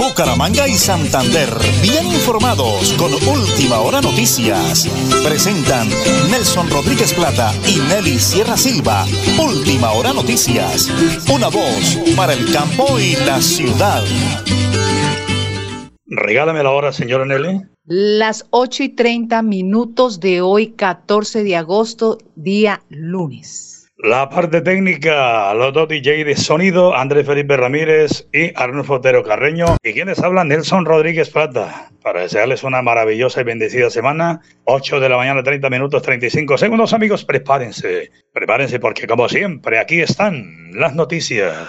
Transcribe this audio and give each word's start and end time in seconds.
Bucaramanga 0.00 0.66
y 0.66 0.72
Santander, 0.72 1.50
bien 1.82 2.06
informados 2.06 2.94
con 2.94 3.12
Última 3.12 3.80
Hora 3.80 4.00
Noticias. 4.00 4.88
Presentan 5.22 5.88
Nelson 6.30 6.70
Rodríguez 6.70 7.12
Plata 7.12 7.52
y 7.68 7.80
Nelly 7.80 8.18
Sierra 8.18 8.56
Silva. 8.56 9.04
Última 9.38 9.92
Hora 9.92 10.14
Noticias. 10.14 10.88
Una 11.30 11.48
voz 11.48 11.98
para 12.16 12.32
el 12.32 12.50
campo 12.50 12.98
y 12.98 13.14
la 13.26 13.42
ciudad. 13.42 14.02
Regálame 16.06 16.62
la 16.62 16.70
hora, 16.70 16.94
señora 16.94 17.26
Nelly. 17.26 17.60
Las 17.84 18.46
8 18.48 18.84
y 18.84 18.88
30 18.88 19.42
minutos 19.42 20.18
de 20.18 20.40
hoy, 20.40 20.68
14 20.68 21.44
de 21.44 21.56
agosto, 21.56 22.16
día 22.36 22.80
lunes. 22.88 23.79
La 24.02 24.30
parte 24.30 24.62
técnica, 24.62 25.52
los 25.52 25.74
dos 25.74 25.86
DJ 25.86 26.24
de 26.24 26.34
sonido, 26.34 26.96
Andrés 26.96 27.26
Felipe 27.26 27.54
Ramírez 27.58 28.26
y 28.32 28.50
Arnulfo 28.54 28.94
Otero 28.94 29.22
Carreño. 29.22 29.76
Y 29.82 29.92
quienes 29.92 30.20
hablan, 30.20 30.48
Nelson 30.48 30.86
Rodríguez 30.86 31.28
Plata. 31.28 31.90
Para 32.02 32.22
desearles 32.22 32.62
una 32.62 32.80
maravillosa 32.80 33.42
y 33.42 33.44
bendecida 33.44 33.90
semana. 33.90 34.40
8 34.64 35.00
de 35.00 35.08
la 35.10 35.18
mañana, 35.18 35.42
30 35.42 35.68
minutos, 35.68 36.00
35 36.00 36.56
segundos, 36.56 36.94
amigos. 36.94 37.26
Prepárense, 37.26 38.10
prepárense 38.32 38.80
porque 38.80 39.06
como 39.06 39.28
siempre, 39.28 39.78
aquí 39.78 40.00
están 40.00 40.70
las 40.72 40.94
noticias. 40.94 41.68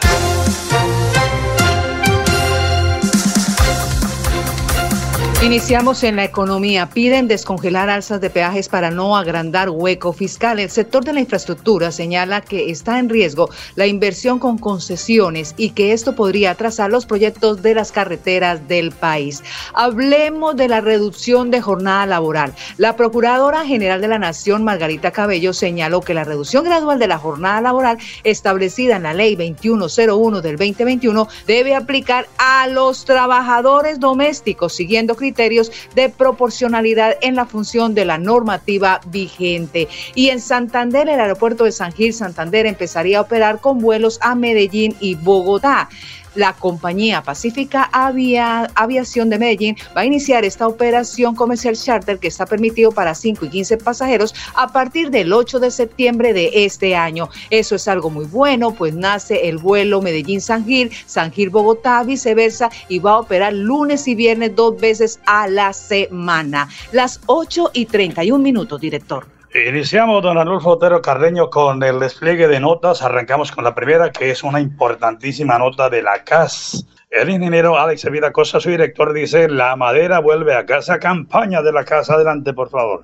Iniciamos 5.43 6.03
en 6.03 6.17
la 6.17 6.23
economía. 6.23 6.87
Piden 6.91 7.27
descongelar 7.27 7.89
alzas 7.89 8.21
de 8.21 8.29
peajes 8.29 8.69
para 8.69 8.91
no 8.91 9.17
agrandar 9.17 9.71
hueco 9.71 10.13
fiscal. 10.13 10.59
El 10.59 10.69
sector 10.69 11.03
de 11.03 11.13
la 11.13 11.19
infraestructura 11.19 11.91
señala 11.91 12.41
que 12.41 12.69
está 12.69 12.99
en 12.99 13.09
riesgo 13.09 13.49
la 13.73 13.87
inversión 13.87 14.37
con 14.37 14.59
concesiones 14.59 15.55
y 15.57 15.71
que 15.71 15.93
esto 15.93 16.13
podría 16.13 16.51
atrasar 16.51 16.91
los 16.91 17.07
proyectos 17.07 17.63
de 17.63 17.73
las 17.73 17.91
carreteras 17.91 18.67
del 18.67 18.91
país. 18.91 19.43
Hablemos 19.73 20.55
de 20.55 20.67
la 20.67 20.79
reducción 20.79 21.49
de 21.49 21.59
jornada 21.59 22.05
laboral. 22.05 22.53
La 22.77 22.95
Procuradora 22.95 23.65
General 23.65 23.99
de 23.99 24.09
la 24.09 24.19
Nación, 24.19 24.63
Margarita 24.63 25.09
Cabello, 25.09 25.53
señaló 25.53 26.01
que 26.01 26.13
la 26.13 26.23
reducción 26.23 26.65
gradual 26.65 26.99
de 26.99 27.07
la 27.07 27.17
jornada 27.17 27.61
laboral 27.61 27.97
establecida 28.23 28.97
en 28.97 29.03
la 29.03 29.15
Ley 29.15 29.35
2101 29.35 30.41
del 30.41 30.57
2021 30.57 31.27
debe 31.47 31.73
aplicar 31.73 32.27
a 32.37 32.67
los 32.67 33.05
trabajadores 33.05 33.99
domésticos, 33.99 34.73
siguiendo 34.73 35.15
criterios 35.15 35.30
criterios 35.31 35.71
de 35.95 36.09
proporcionalidad 36.09 37.15
en 37.21 37.35
la 37.35 37.45
función 37.45 37.93
de 37.93 38.05
la 38.05 38.17
normativa 38.17 38.99
vigente. 39.07 39.87
Y 40.13 40.29
en 40.29 40.41
Santander, 40.41 41.07
el 41.07 41.19
aeropuerto 41.19 41.63
de 41.63 41.71
San 41.71 41.93
Gil 41.93 42.13
Santander 42.13 42.65
empezaría 42.65 43.19
a 43.19 43.21
operar 43.21 43.59
con 43.61 43.79
vuelos 43.79 44.19
a 44.21 44.35
Medellín 44.35 44.95
y 44.99 45.15
Bogotá 45.15 45.89
la 46.35 46.53
compañía 46.53 47.21
Pacífica 47.23 47.89
Aviación 47.93 49.29
de 49.29 49.39
Medellín 49.39 49.75
va 49.95 50.01
a 50.01 50.05
iniciar 50.05 50.45
esta 50.45 50.67
operación 50.67 51.35
comercial 51.35 51.75
charter 51.75 52.19
que 52.19 52.27
está 52.27 52.45
permitido 52.45 52.91
para 52.91 53.15
5 53.15 53.45
y 53.45 53.49
15 53.49 53.77
pasajeros 53.77 54.33
a 54.55 54.67
partir 54.67 55.09
del 55.11 55.33
8 55.33 55.59
de 55.59 55.71
septiembre 55.71 56.33
de 56.33 56.65
este 56.65 56.95
año. 56.95 57.29
Eso 57.49 57.75
es 57.75 57.87
algo 57.87 58.09
muy 58.09 58.25
bueno, 58.25 58.73
pues 58.73 58.93
nace 58.93 59.49
el 59.49 59.57
vuelo 59.57 60.01
Medellín-San 60.01 60.65
Gil, 60.65 60.91
San 61.05 61.31
Gil-Bogotá, 61.31 62.03
viceversa, 62.03 62.69
y 62.87 62.99
va 62.99 63.11
a 63.11 63.19
operar 63.19 63.53
lunes 63.53 64.07
y 64.07 64.15
viernes 64.15 64.55
dos 64.55 64.79
veces 64.79 65.19
a 65.25 65.47
la 65.47 65.73
semana. 65.73 66.69
Las 66.91 67.19
8 67.25 67.71
y 67.73 67.85
31 67.85 68.41
minutos, 68.41 68.79
director. 68.79 69.40
Iniciamos, 69.53 70.23
don 70.23 70.37
Arnulfo 70.37 70.69
Otero 70.69 71.01
Carreño, 71.01 71.49
con 71.49 71.83
el 71.83 71.99
despliegue 71.99 72.47
de 72.47 72.61
notas. 72.61 73.01
Arrancamos 73.01 73.51
con 73.51 73.65
la 73.65 73.75
primera, 73.75 74.09
que 74.09 74.31
es 74.31 74.43
una 74.43 74.61
importantísima 74.61 75.59
nota 75.59 75.89
de 75.89 76.01
la 76.01 76.23
CAS. 76.23 76.87
El 77.09 77.29
ingeniero 77.29 77.77
Alex 77.77 78.05
Evita 78.05 78.31
Cosa, 78.31 78.61
su 78.61 78.69
director, 78.69 79.11
dice, 79.11 79.49
la 79.49 79.75
madera 79.75 80.19
vuelve 80.19 80.55
a 80.55 80.65
casa. 80.65 80.99
Campaña 80.99 81.61
de 81.61 81.73
la 81.73 81.83
casa. 81.83 82.13
Adelante, 82.13 82.53
por 82.53 82.69
favor. 82.69 83.03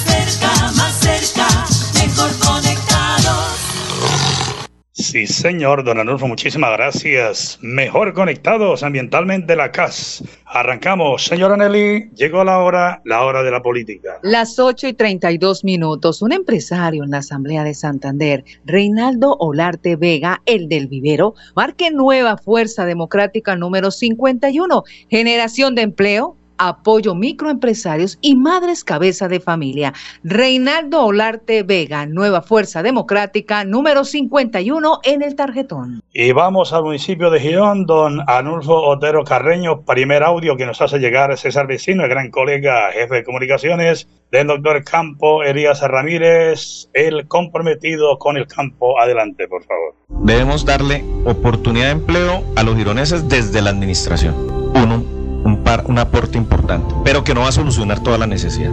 Sí, 5.11 5.27
señor, 5.27 5.83
don 5.83 5.99
Anulfo, 5.99 6.25
muchísimas 6.25 6.71
gracias. 6.71 7.59
Mejor 7.61 8.13
conectados 8.13 8.81
ambientalmente 8.81 9.57
la 9.57 9.69
CAS. 9.69 10.23
Arrancamos, 10.45 11.25
señora 11.25 11.57
Nelly, 11.57 12.11
llegó 12.15 12.45
la 12.45 12.59
hora, 12.59 13.01
la 13.03 13.25
hora 13.25 13.43
de 13.43 13.51
la 13.51 13.61
política. 13.61 14.19
Las 14.23 14.57
8 14.57 14.87
y 14.87 14.93
32 14.93 15.65
minutos. 15.65 16.21
Un 16.21 16.31
empresario 16.31 17.03
en 17.03 17.11
la 17.11 17.17
Asamblea 17.17 17.65
de 17.65 17.73
Santander, 17.73 18.45
Reinaldo 18.63 19.35
Olarte 19.37 19.97
Vega, 19.97 20.41
el 20.45 20.69
del 20.69 20.87
vivero, 20.87 21.35
marque 21.57 21.91
nueva 21.91 22.37
fuerza 22.37 22.85
democrática 22.85 23.57
número 23.57 23.91
51, 23.91 24.83
generación 25.09 25.75
de 25.75 25.81
empleo, 25.81 26.37
apoyo 26.61 27.15
microempresarios 27.15 28.19
y 28.21 28.35
madres 28.35 28.83
cabeza 28.83 29.27
de 29.27 29.39
familia. 29.39 29.93
Reinaldo 30.23 31.05
Olarte 31.05 31.63
Vega, 31.63 32.05
Nueva 32.05 32.43
Fuerza 32.43 32.83
Democrática, 32.83 33.63
número 33.65 34.05
51 34.05 34.99
en 35.03 35.23
el 35.23 35.35
tarjetón. 35.35 36.01
Y 36.13 36.31
vamos 36.33 36.71
al 36.71 36.83
municipio 36.83 37.31
de 37.31 37.39
Girón, 37.39 37.85
don 37.87 38.21
Anulfo 38.27 38.75
Otero 38.75 39.23
Carreño, 39.23 39.81
primer 39.81 40.21
audio 40.23 40.55
que 40.55 40.67
nos 40.67 40.81
hace 40.81 40.99
llegar 40.99 41.35
César 41.37 41.65
Vecino, 41.65 42.03
el 42.03 42.09
gran 42.09 42.29
colega, 42.29 42.91
jefe 42.93 43.15
de 43.15 43.23
comunicaciones 43.23 44.07
del 44.31 44.47
doctor 44.47 44.83
Campo 44.83 45.43
Elías 45.43 45.81
Ramírez, 45.81 46.89
el 46.93 47.27
comprometido 47.27 48.17
con 48.17 48.37
el 48.37 48.47
campo. 48.47 48.99
Adelante, 48.99 49.47
por 49.47 49.63
favor. 49.63 49.95
Debemos 50.09 50.63
darle 50.63 51.03
oportunidad 51.25 51.87
de 51.87 51.91
empleo 51.91 52.43
a 52.55 52.63
los 52.63 52.77
gironeses 52.77 53.27
desde 53.27 53.61
la 53.61 53.71
administración. 53.71 54.35
Uno, 54.73 55.03
un, 55.43 55.63
par, 55.63 55.83
un 55.87 55.99
aporte 55.99 56.37
importante, 56.37 56.93
pero 57.03 57.23
que 57.23 57.33
no 57.33 57.41
va 57.41 57.49
a 57.49 57.53
solucionar 57.53 57.99
toda 57.99 58.17
la 58.17 58.27
necesidad. 58.27 58.71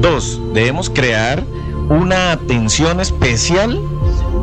Dos, 0.00 0.40
debemos 0.54 0.90
crear 0.90 1.42
una 1.88 2.32
atención 2.32 3.00
especial 3.00 3.80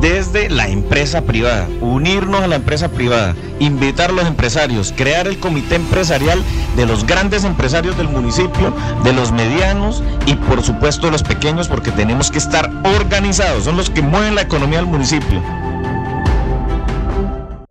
desde 0.01 0.49
la 0.49 0.69
empresa 0.69 1.21
privada, 1.21 1.67
unirnos 1.81 2.41
a 2.41 2.47
la 2.47 2.55
empresa 2.55 2.89
privada, 2.89 3.35
invitar 3.59 4.11
a 4.11 4.13
los 4.13 4.25
empresarios, 4.25 4.93
crear 4.95 5.27
el 5.27 5.39
comité 5.39 5.75
empresarial 5.75 6.41
de 6.77 6.85
los 6.85 7.05
grandes 7.05 7.43
empresarios 7.43 7.97
del 7.97 8.07
municipio, 8.07 8.73
de 9.03 9.13
los 9.13 9.31
medianos 9.31 10.01
y 10.25 10.35
por 10.35 10.63
supuesto 10.63 11.07
de 11.07 11.11
los 11.11 11.23
pequeños 11.23 11.67
porque 11.67 11.91
tenemos 11.91 12.31
que 12.31 12.37
estar 12.37 12.71
organizados, 12.97 13.65
son 13.65 13.75
los 13.75 13.89
que 13.89 14.01
mueven 14.01 14.35
la 14.35 14.41
economía 14.43 14.79
del 14.79 14.87
municipio. 14.87 15.41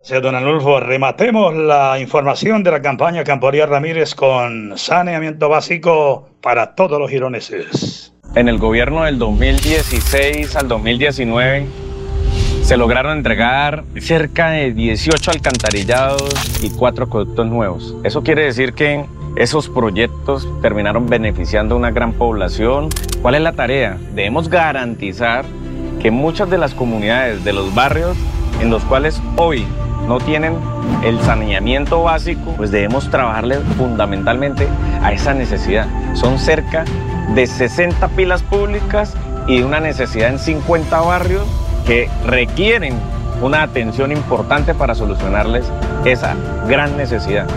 Gracias, 0.09 0.23
don 0.23 0.33
Anulfo. 0.33 0.79
Rematemos 0.79 1.55
la 1.55 1.99
información 1.99 2.63
de 2.63 2.71
la 2.71 2.81
campaña 2.81 3.23
Camporía 3.23 3.67
Ramírez 3.67 4.15
con 4.15 4.75
saneamiento 4.75 5.49
básico 5.49 6.27
para 6.41 6.73
todos 6.73 6.99
los 6.99 7.11
gironeses. 7.11 8.11
En 8.33 8.49
el 8.49 8.57
gobierno 8.57 9.03
del 9.03 9.19
2016 9.19 10.55
al 10.55 10.67
2019 10.67 11.67
se 12.63 12.75
lograron 12.75 13.17
entregar 13.17 13.83
cerca 13.99 14.49
de 14.49 14.73
18 14.73 15.29
alcantarillados 15.29 16.33
y 16.63 16.71
4 16.71 17.05
acueductos 17.05 17.45
nuevos. 17.45 17.95
Eso 18.03 18.23
quiere 18.23 18.45
decir 18.45 18.73
que 18.73 19.05
esos 19.35 19.69
proyectos 19.69 20.47
terminaron 20.63 21.05
beneficiando 21.05 21.75
a 21.75 21.77
una 21.77 21.91
gran 21.91 22.13
población. 22.13 22.89
¿Cuál 23.21 23.35
es 23.35 23.41
la 23.41 23.51
tarea? 23.51 23.99
Debemos 24.15 24.49
garantizar 24.49 25.45
que 26.01 26.09
muchas 26.09 26.49
de 26.49 26.57
las 26.57 26.73
comunidades 26.73 27.43
de 27.43 27.53
los 27.53 27.75
barrios 27.75 28.17
en 28.59 28.71
los 28.71 28.83
cuales 28.85 29.21
hoy 29.35 29.67
no 30.07 30.19
tienen 30.19 30.55
el 31.03 31.19
saneamiento 31.21 32.03
básico, 32.03 32.53
pues 32.57 32.71
debemos 32.71 33.09
trabajarle 33.09 33.57
fundamentalmente 33.77 34.67
a 35.03 35.11
esa 35.11 35.33
necesidad. 35.33 35.87
Son 36.13 36.39
cerca 36.39 36.85
de 37.35 37.45
60 37.45 38.07
pilas 38.09 38.41
públicas 38.43 39.15
y 39.47 39.61
una 39.61 39.79
necesidad 39.79 40.29
en 40.29 40.39
50 40.39 40.99
barrios 41.01 41.43
que 41.85 42.09
requieren 42.25 42.93
una 43.41 43.63
atención 43.63 44.11
importante 44.11 44.73
para 44.73 44.95
solucionarles 44.95 45.65
esa 46.05 46.35
gran 46.67 46.97
necesidad. 46.97 47.47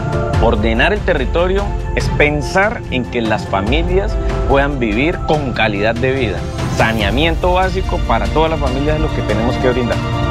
Ordenar 0.42 0.92
el 0.92 1.00
territorio 1.00 1.64
es 1.94 2.08
pensar 2.10 2.80
en 2.90 3.04
que 3.04 3.20
las 3.20 3.46
familias 3.46 4.16
puedan 4.48 4.78
vivir 4.78 5.18
con 5.26 5.52
calidad 5.52 5.94
de 5.94 6.12
vida. 6.12 6.38
Saneamiento 6.76 7.52
básico 7.52 7.98
para 8.08 8.26
todas 8.26 8.50
las 8.50 8.60
familias 8.60 8.96
es 8.96 9.02
lo 9.02 9.14
que 9.14 9.22
tenemos 9.22 9.56
que 9.56 9.70
brindar. 9.70 10.21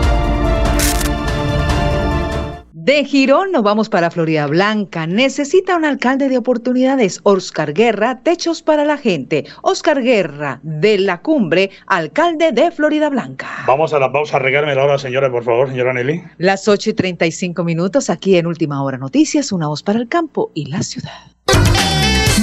De 2.83 3.06
Girón 3.06 3.51
nos 3.51 3.62
vamos 3.62 3.89
para 3.89 4.10
Florida 4.10 4.48
Blanca. 4.48 5.06
Necesita 5.06 5.75
un 5.75 5.86
alcalde 5.86 6.30
de 6.30 6.39
oportunidades. 6.39 7.19
Oscar 7.22 7.75
Guerra, 7.75 8.22
Techos 8.24 8.63
para 8.63 8.86
la 8.86 8.98
Gente. 8.98 9.45
Oscar 9.62 10.01
Guerra, 10.01 10.60
de 10.63 10.98
la 10.98 11.22
Cumbre, 11.22 11.69
alcalde 11.86 12.51
de 12.51 12.72
Florida 12.72 13.12
Blanca. 13.12 13.48
Vamos 13.68 13.94
a 13.94 14.00
la 14.00 14.12
pausa. 14.12 14.39
Regálame 14.39 14.74
la 14.74 14.83
hora, 14.83 14.98
señora, 14.98 15.30
por 15.30 15.44
favor, 15.44 15.69
señora 15.69 15.94
Nelly. 15.94 16.24
Las 16.39 16.68
8 16.68 16.89
y 16.89 16.94
35 16.94 17.63
minutos 17.63 18.10
aquí 18.10 18.36
en 18.36 18.48
Última 18.48 18.81
Hora 18.81 18.98
Noticias, 18.98 19.51
una 19.51 19.68
voz 19.68 19.83
para 19.83 20.00
el 20.00 20.07
campo 20.07 20.50
y 20.56 20.66
la 20.66 20.81
ciudad. 20.81 21.12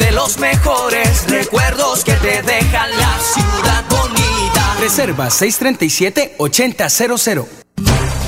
de 0.00 0.10
los 0.10 0.38
mejores 0.38 1.28
recuerdos 1.28 2.02
que 2.02 2.14
te 2.14 2.42
dejan 2.42 2.90
la 2.90 3.16
ciudad 3.20 3.84
bonita. 3.88 4.74
Reserva 4.80 5.28
637-8000. 5.28 7.46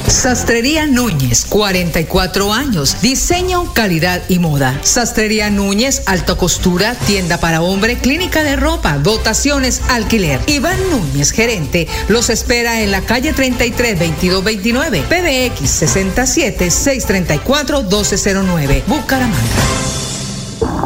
Sastrería 0.06 0.86
Núñez, 0.86 1.44
44 1.48 2.52
años, 2.52 3.00
diseño, 3.00 3.72
calidad 3.72 4.22
y 4.28 4.38
moda. 4.38 4.78
Sastrería 4.82 5.50
Núñez, 5.50 6.02
alta 6.06 6.36
costura, 6.36 6.94
tienda 7.06 7.38
para 7.38 7.62
hombre, 7.62 7.98
clínica 7.98 8.44
de 8.44 8.54
ropa, 8.56 8.98
dotaciones, 8.98 9.80
alquiler. 9.88 10.40
Iván 10.46 10.78
Núñez, 10.90 11.32
gerente, 11.32 11.88
los 12.08 12.28
espera 12.30 12.82
en 12.82 12.90
la 12.90 13.00
calle 13.00 13.32
33 13.32 13.98
2229, 13.98 15.02
PBX 15.08 15.70
67 15.70 16.70
634 16.70 17.82
1209, 17.82 18.84
Bucaramanga. 18.86 19.91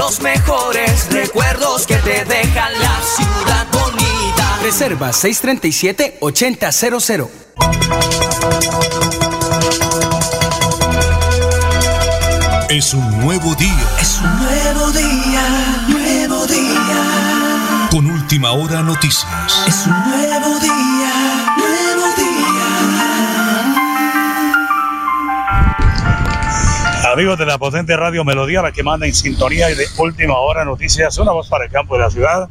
Los 0.00 0.20
mejores 0.22 1.12
recuerdos 1.12 1.86
que 1.86 1.96
te 1.96 2.24
dejan 2.24 2.72
la 2.80 2.98
ciudad 3.16 3.66
bonita. 3.70 4.58
Reserva 4.62 5.10
637-8000. 5.10 7.28
Es 12.70 12.94
un 12.94 13.20
nuevo 13.20 13.54
día. 13.56 13.88
Es 14.00 14.18
un 14.22 14.38
nuevo 14.38 14.90
día, 14.90 15.84
nuevo 15.88 16.46
día. 16.46 17.88
Con 17.90 18.10
última 18.10 18.52
hora 18.52 18.82
noticias. 18.82 19.26
Es 19.66 19.86
un 19.86 20.10
nuevo 20.10 20.58
día, 20.60 21.19
Amigos 27.12 27.40
de 27.40 27.46
la 27.46 27.58
potente 27.58 27.96
radio 27.96 28.24
Melodía, 28.24 28.62
la 28.62 28.70
que 28.70 28.84
manda 28.84 29.04
en 29.04 29.12
sintonía 29.12 29.68
y 29.68 29.74
de 29.74 29.84
última 29.98 30.38
hora 30.38 30.64
noticias, 30.64 31.18
una 31.18 31.32
voz 31.32 31.48
para 31.48 31.64
el 31.64 31.70
campo 31.70 31.96
de 31.96 32.02
la 32.02 32.10
ciudad. 32.10 32.48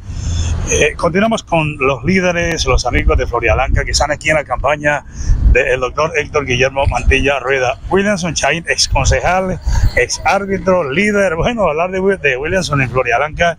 Eh, 0.70 0.96
continuamos 0.98 1.44
con 1.44 1.78
los 1.78 2.04
líderes, 2.04 2.66
los 2.66 2.86
amigos 2.86 3.18
de 3.18 3.26
Florialanca 3.26 3.86
que 3.86 3.92
están 3.92 4.12
aquí 4.12 4.30
en 4.30 4.36
la 4.36 4.44
campaña 4.44 5.06
del 5.54 5.80
doctor 5.80 6.12
Héctor 6.18 6.46
Guillermo 6.46 6.86
Mantilla 6.88 7.40
Rueda. 7.40 7.80
Williamson 7.90 8.34
Chain, 8.34 8.66
ex 8.68 8.90
concejal, 8.90 9.62
ex 9.96 10.22
árbitro, 10.26 10.92
líder. 10.92 11.38
Bueno, 11.38 11.64
hablar 11.64 11.92
de, 11.92 12.18
de 12.18 12.36
Williamson 12.36 12.82
en 12.82 12.90
Florialanca 12.90 13.58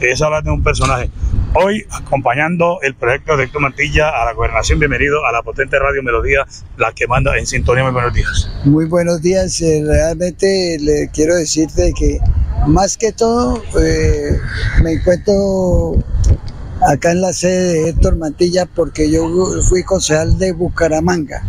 es 0.00 0.22
hablar 0.22 0.44
de 0.44 0.50
un 0.50 0.62
personaje. 0.62 1.10
Hoy, 1.54 1.86
acompañando 1.90 2.78
el 2.82 2.94
proyecto 2.94 3.36
de 3.36 3.44
Héctor 3.44 3.62
Mantilla 3.62 4.10
a 4.10 4.26
la 4.26 4.34
gobernación, 4.34 4.78
bienvenido 4.78 5.24
a 5.24 5.32
la 5.32 5.42
potente 5.42 5.78
radio 5.78 6.02
Melodía, 6.02 6.46
la 6.76 6.92
que 6.92 7.06
manda 7.06 7.38
en 7.38 7.46
sintonía. 7.46 7.84
Muy 7.84 7.92
buenos 7.92 8.12
días. 8.12 8.50
Muy 8.64 8.84
buenos 8.84 9.22
días. 9.22 9.60
eh, 9.62 9.82
realmente 9.84 10.76
le 10.78 11.08
quiero 11.10 11.34
decirte 11.34 11.92
que 11.98 12.18
más 12.66 12.96
que 12.98 13.12
todo 13.12 13.62
eh, 13.80 14.38
me 14.82 14.92
encuentro 14.92 15.96
acá 16.86 17.12
en 17.12 17.22
la 17.22 17.32
sede 17.32 17.72
de 17.72 17.88
Héctor 17.90 18.16
Mantilla 18.16 18.66
porque 18.66 19.10
yo 19.10 19.26
fui 19.62 19.82
concejal 19.82 20.38
de 20.38 20.52
Bucaramanga, 20.52 21.42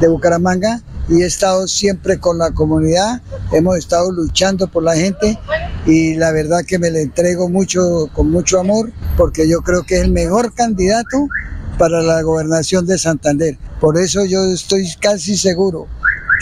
de 0.00 0.08
Bucaramanga 0.08 0.80
y 1.08 1.22
he 1.22 1.26
estado 1.26 1.66
siempre 1.66 2.18
con 2.18 2.38
la 2.38 2.52
comunidad, 2.52 3.20
hemos 3.52 3.76
estado 3.76 4.12
luchando 4.12 4.68
por 4.68 4.84
la 4.84 4.94
gente 4.94 5.36
y 5.86 6.14
la 6.14 6.32
verdad 6.32 6.60
que 6.66 6.78
me 6.78 6.90
le 6.90 7.02
entrego 7.02 7.48
mucho 7.48 8.08
con 8.12 8.30
mucho 8.30 8.60
amor 8.60 8.92
porque 9.16 9.48
yo 9.48 9.62
creo 9.62 9.82
que 9.82 9.96
es 9.96 10.02
el 10.02 10.12
mejor 10.12 10.54
candidato 10.54 11.28
para 11.78 12.02
la 12.02 12.22
gobernación 12.22 12.86
de 12.86 12.98
Santander. 12.98 13.58
Por 13.80 13.98
eso 13.98 14.24
yo 14.24 14.44
estoy 14.44 14.88
casi 15.00 15.36
seguro 15.36 15.86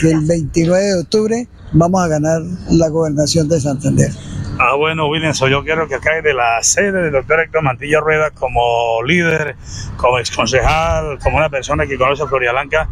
que 0.00 0.10
el 0.10 0.20
29 0.26 0.84
de 0.84 1.00
octubre 1.00 1.48
vamos 1.72 2.02
a 2.02 2.08
ganar 2.08 2.42
la 2.70 2.88
gobernación 2.88 3.48
de 3.48 3.60
Santander. 3.60 4.12
Ah, 4.62 4.74
bueno, 4.74 5.08
Williamson, 5.08 5.48
yo 5.48 5.64
quiero 5.64 5.88
que 5.88 5.94
acá 5.94 6.20
de 6.20 6.34
la 6.34 6.62
sede 6.62 6.92
del 6.92 7.12
doctor 7.12 7.40
Héctor 7.40 7.62
Mantilla 7.62 7.98
Rueda 7.98 8.30
como 8.30 9.02
líder, 9.02 9.56
como 9.96 10.18
exconcejal, 10.18 11.18
como 11.20 11.38
una 11.38 11.48
persona 11.48 11.86
que 11.86 11.96
conoce 11.96 12.24
a 12.24 12.26
Floria 12.26 12.52
Blanca, 12.52 12.86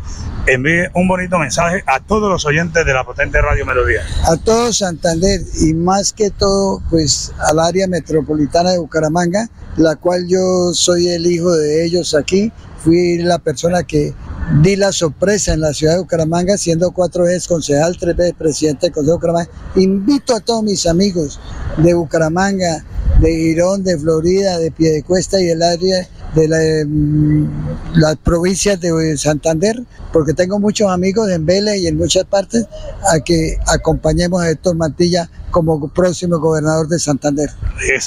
envíe 0.47 0.89
un 0.95 1.07
bonito 1.07 1.39
mensaje 1.39 1.85
a 1.87 2.01
todos 2.01 2.33
los 2.33 2.47
oyentes 2.47 2.87
de 2.87 2.95
la 2.95 3.05
potente 3.05 3.43
Radio 3.43 3.67
Melodía. 3.67 4.01
A 4.25 4.39
todo 4.39 4.73
Santander 4.73 5.43
y 5.61 5.75
más 5.75 6.15
que 6.15 6.31
todo, 6.31 6.81
pues 6.89 7.35
al 7.39 7.59
área 7.59 7.87
metropolitana 7.87 8.71
de 8.71 8.79
Bucaramanga, 8.79 9.51
la 9.77 9.97
cual 9.97 10.27
yo 10.27 10.73
soy 10.73 11.09
el 11.09 11.27
hijo 11.27 11.53
de 11.53 11.85
ellos 11.85 12.15
aquí. 12.15 12.51
Fui 12.79 13.19
la 13.19 13.41
persona 13.41 13.83
que 13.83 14.15
di 14.51 14.77
la 14.77 14.93
sorpresa 14.93 15.53
en 15.53 15.61
la 15.61 15.75
ciudad 15.75 15.95
de 15.95 16.01
Bucaramanga, 16.01 16.57
siendo 16.57 16.91
cuatro 16.91 17.25
veces 17.25 17.47
concejal, 17.47 17.97
tres 17.99 18.17
veces 18.17 18.35
presidente 18.37 18.87
del 18.87 18.93
Consejo 18.93 19.13
de 19.13 19.17
Bucaramanga. 19.17 19.51
Invito 19.77 20.35
a 20.35 20.41
todos 20.41 20.63
mis 20.63 20.87
amigos 20.87 21.39
de 21.77 21.95
Bucaramanga, 21.95 22.85
de 23.21 23.31
Girón, 23.31 23.85
de 23.85 23.99
Florida, 23.99 24.59
de 24.59 24.71
Piedecuesta 24.71 25.41
y 25.41 25.47
del 25.47 25.63
área 25.63 26.09
de 26.35 26.49
la, 26.49 26.59
mm, 26.87 27.99
las 27.99 28.17
provincias 28.17 28.81
de 28.81 29.17
Santander, 29.19 29.83
porque 30.13 30.33
tengo 30.33 30.59
muchos 30.59 30.91
amigos 30.91 31.31
en 31.31 31.45
Vélez 31.45 31.77
y 31.79 31.87
en 31.87 31.97
muchas 31.97 32.25
partes, 32.25 32.67
a 33.13 33.21
que 33.21 33.57
acompañemos 33.67 34.43
a 34.43 34.51
Héctor 34.51 34.77
Mantilla 34.77 35.31
como 35.51 35.89
próximo 35.89 36.39
gobernador 36.39 36.89
de 36.89 36.99
Santander. 36.99 37.51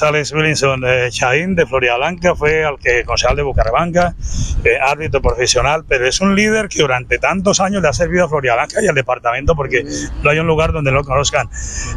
Alex 0.01 0.31
Williamson 0.33 0.81
de 0.81 1.09
Chaín, 1.11 1.55
de 1.55 1.65
Floria 1.65 1.95
Blanca, 1.97 2.35
fue 2.35 2.63
al 2.63 2.77
que 2.79 3.03
concejal 3.03 3.35
de 3.35 3.43
Bucaramanga, 3.43 4.15
eh, 4.63 4.77
árbitro 4.81 5.21
profesional, 5.21 5.83
pero 5.87 6.07
es 6.07 6.21
un 6.21 6.35
líder 6.35 6.67
que 6.69 6.81
durante 6.81 7.17
tantos 7.17 7.59
años 7.59 7.81
le 7.81 7.89
ha 7.89 7.93
servido 7.93 8.25
a 8.25 8.29
Floria 8.29 8.55
Blanca 8.55 8.81
y 8.81 8.87
al 8.87 8.95
departamento 8.95 9.55
porque 9.55 9.85
no 10.23 10.29
hay 10.29 10.39
un 10.39 10.47
lugar 10.47 10.71
donde 10.71 10.91
lo 10.91 11.03
conozcan. 11.03 11.49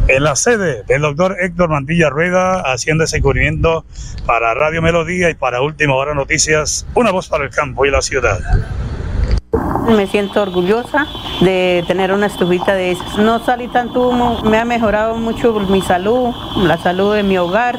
En 0.09 0.23
la 0.23 0.37
sede 0.37 0.83
del 0.85 1.03
doctor 1.03 1.37
Héctor 1.41 1.71
Mantilla 1.71 2.11
Rueda, 2.11 2.61
haciendo 2.61 3.05
ese 3.05 3.21
cubrimiento 3.21 3.85
para 4.27 4.55
Radio 4.55 4.83
Melodía 4.83 5.31
y 5.31 5.35
para 5.35 5.61
Última 5.61 5.95
Hora 5.95 6.15
Noticias, 6.15 6.87
una 6.95 7.11
voz 7.11 7.29
para 7.29 7.45
el 7.45 7.51
campo 7.51 7.87
y 7.87 7.91
la 7.91 8.03
ciudad. 8.03 8.41
Me 9.87 10.07
siento 10.07 10.43
orgullosa 10.43 11.07
de 11.41 11.85
tener 11.87 12.13
una 12.13 12.27
estufita 12.27 12.75
de 12.75 12.93
esas. 12.93 13.19
No 13.19 13.39
salí 13.45 13.69
tanto 13.69 14.09
humo, 14.09 14.41
me 14.43 14.59
ha 14.59 14.65
mejorado 14.65 15.17
mucho 15.17 15.53
mi 15.69 15.83
salud, 15.83 16.35
la 16.57 16.79
salud 16.79 17.15
de 17.15 17.23
mi 17.23 17.37
hogar. 17.39 17.79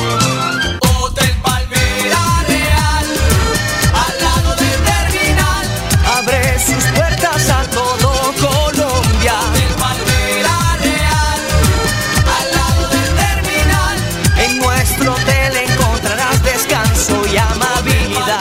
Amabilidad. 17.49 18.39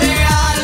Real, 0.00 0.58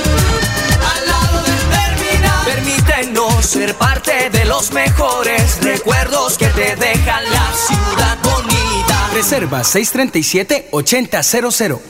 al 0.95 1.07
lado 1.09 1.43
del 1.43 1.61
terminal, 1.71 2.45
permítenos 2.45 3.47
ser 3.47 3.75
parte 3.77 4.31
de 4.31 4.45
los 4.45 4.71
mejores 4.73 5.59
recuerdos 5.63 6.37
que 6.39 6.47
te 6.49 6.77
dejan 6.77 7.25
la 7.25 7.53
ciudad 7.53 8.19
bonita. 8.23 9.11
Reserva 9.15 9.63
637-8000. 9.63 11.81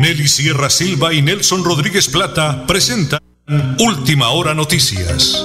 Nelly 0.00 0.28
Sierra 0.28 0.70
Silva 0.70 1.12
y 1.12 1.22
Nelson 1.22 1.64
Rodríguez 1.64 2.08
Plata 2.08 2.64
presentan 2.66 3.20
Última 3.78 4.28
Hora 4.30 4.54
Noticias. 4.54 5.44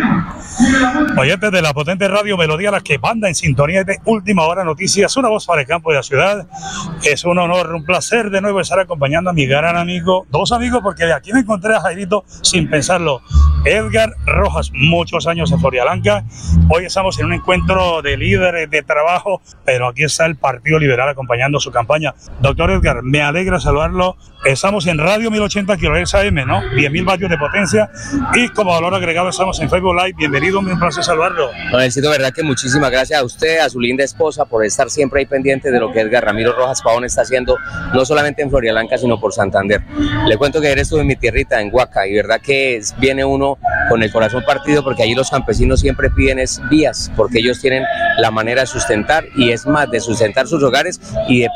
Oyentes 1.17 1.51
de 1.51 1.61
la 1.61 1.73
potente 1.73 2.07
radio 2.07 2.37
Melodía, 2.37 2.71
las 2.71 2.83
que 2.83 2.97
manda 2.97 3.27
en 3.27 3.35
sintonía 3.35 3.83
de 3.83 3.99
Última 4.05 4.43
Hora 4.43 4.63
Noticias, 4.63 5.15
una 5.17 5.29
voz 5.29 5.45
para 5.45 5.61
el 5.61 5.67
campo 5.67 5.91
y 5.91 5.95
la 5.95 6.03
ciudad. 6.03 6.47
Es 7.03 7.25
un 7.25 7.37
honor, 7.37 7.73
un 7.73 7.83
placer 7.83 8.29
de 8.29 8.41
nuevo 8.41 8.59
estar 8.59 8.79
acompañando 8.79 9.29
a 9.29 9.33
mi 9.33 9.45
gran 9.45 9.77
amigo, 9.77 10.25
dos 10.29 10.51
amigos, 10.51 10.81
porque 10.83 11.05
de 11.05 11.13
aquí 11.13 11.33
me 11.33 11.41
encontré 11.41 11.75
a 11.75 11.81
Jairito 11.81 12.23
sin 12.41 12.69
pensarlo. 12.69 13.21
Edgar 13.65 14.15
Rojas, 14.25 14.71
muchos 14.73 15.27
años 15.27 15.51
en 15.51 15.59
Florialanca. 15.59 16.23
Hoy 16.69 16.85
estamos 16.85 17.19
en 17.19 17.27
un 17.27 17.33
encuentro 17.33 18.01
de 18.01 18.17
líderes 18.17 18.69
de 18.69 18.81
trabajo, 18.81 19.41
pero 19.65 19.87
aquí 19.87 20.03
está 20.03 20.25
el 20.25 20.35
Partido 20.35 20.79
Liberal 20.79 21.09
acompañando 21.09 21.59
su 21.59 21.71
campaña. 21.71 22.15
Doctor 22.39 22.71
Edgar, 22.71 23.03
me 23.03 23.21
alegra 23.21 23.59
saludarlo. 23.59 24.17
Estamos 24.43 24.87
en 24.87 24.97
Radio 24.97 25.29
1080 25.29 25.77
kHz 25.77 26.15
AM, 26.15 26.47
¿no? 26.47 26.61
10.000 26.61 27.05
vatios 27.05 27.29
de 27.29 27.37
potencia 27.37 27.91
y 28.33 28.49
como 28.49 28.71
valor 28.71 28.95
agregado 28.95 29.29
estamos 29.29 29.59
en 29.59 29.69
Facebook 29.69 29.95
Live. 29.95 30.15
Bienvenido, 30.17 30.50
un 30.59 30.79
placer. 30.79 31.01
No, 31.71 31.77
necesito 31.77 32.09
verdad 32.09 32.31
que 32.33 32.43
muchísimas 32.43 32.91
gracias 32.91 33.19
a 33.19 33.23
usted, 33.23 33.59
a 33.59 33.69
su 33.69 33.79
linda 33.79 34.03
esposa 34.03 34.45
por 34.45 34.65
estar 34.65 34.89
siempre 34.89 35.21
ahí 35.21 35.25
pendiente 35.25 35.71
de 35.71 35.79
lo 35.79 35.91
que 35.91 36.01
Edgar 36.01 36.25
Ramiro 36.25 36.53
Rojas 36.53 36.81
Pavón 36.81 37.05
está 37.05 37.21
haciendo, 37.21 37.57
no 37.93 38.05
solamente 38.05 38.41
en 38.41 38.49
Florialanca, 38.49 38.97
sino 38.97 39.19
por 39.19 39.33
Santander. 39.33 39.81
Le 40.27 40.37
cuento 40.37 40.61
que 40.61 40.67
ayer 40.67 40.79
estuve 40.79 41.01
en 41.01 41.07
mi 41.07 41.15
tierrita, 41.15 41.59
en 41.59 41.73
Huaca, 41.73 42.07
y 42.07 42.13
verdad 42.13 42.39
que 42.41 42.81
viene 42.99 43.25
uno 43.25 43.57
con 43.89 44.03
el 44.03 44.11
corazón 44.11 44.43
partido 44.45 44.83
porque 44.83 45.03
allí 45.03 45.15
los 45.15 45.29
campesinos 45.29 45.79
siempre 45.79 46.09
piden 46.09 46.39
vías, 46.69 47.11
porque 47.15 47.39
ellos 47.39 47.59
tienen 47.59 47.83
la 48.17 48.31
manera 48.31 48.61
de 48.61 48.67
sustentar 48.67 49.25
y 49.35 49.51
es 49.51 49.65
más, 49.65 49.89
de 49.91 49.99
sustentar 49.99 50.47
sus 50.47 50.63
hogares 50.63 50.99
y 51.27 51.41
de 51.41 51.49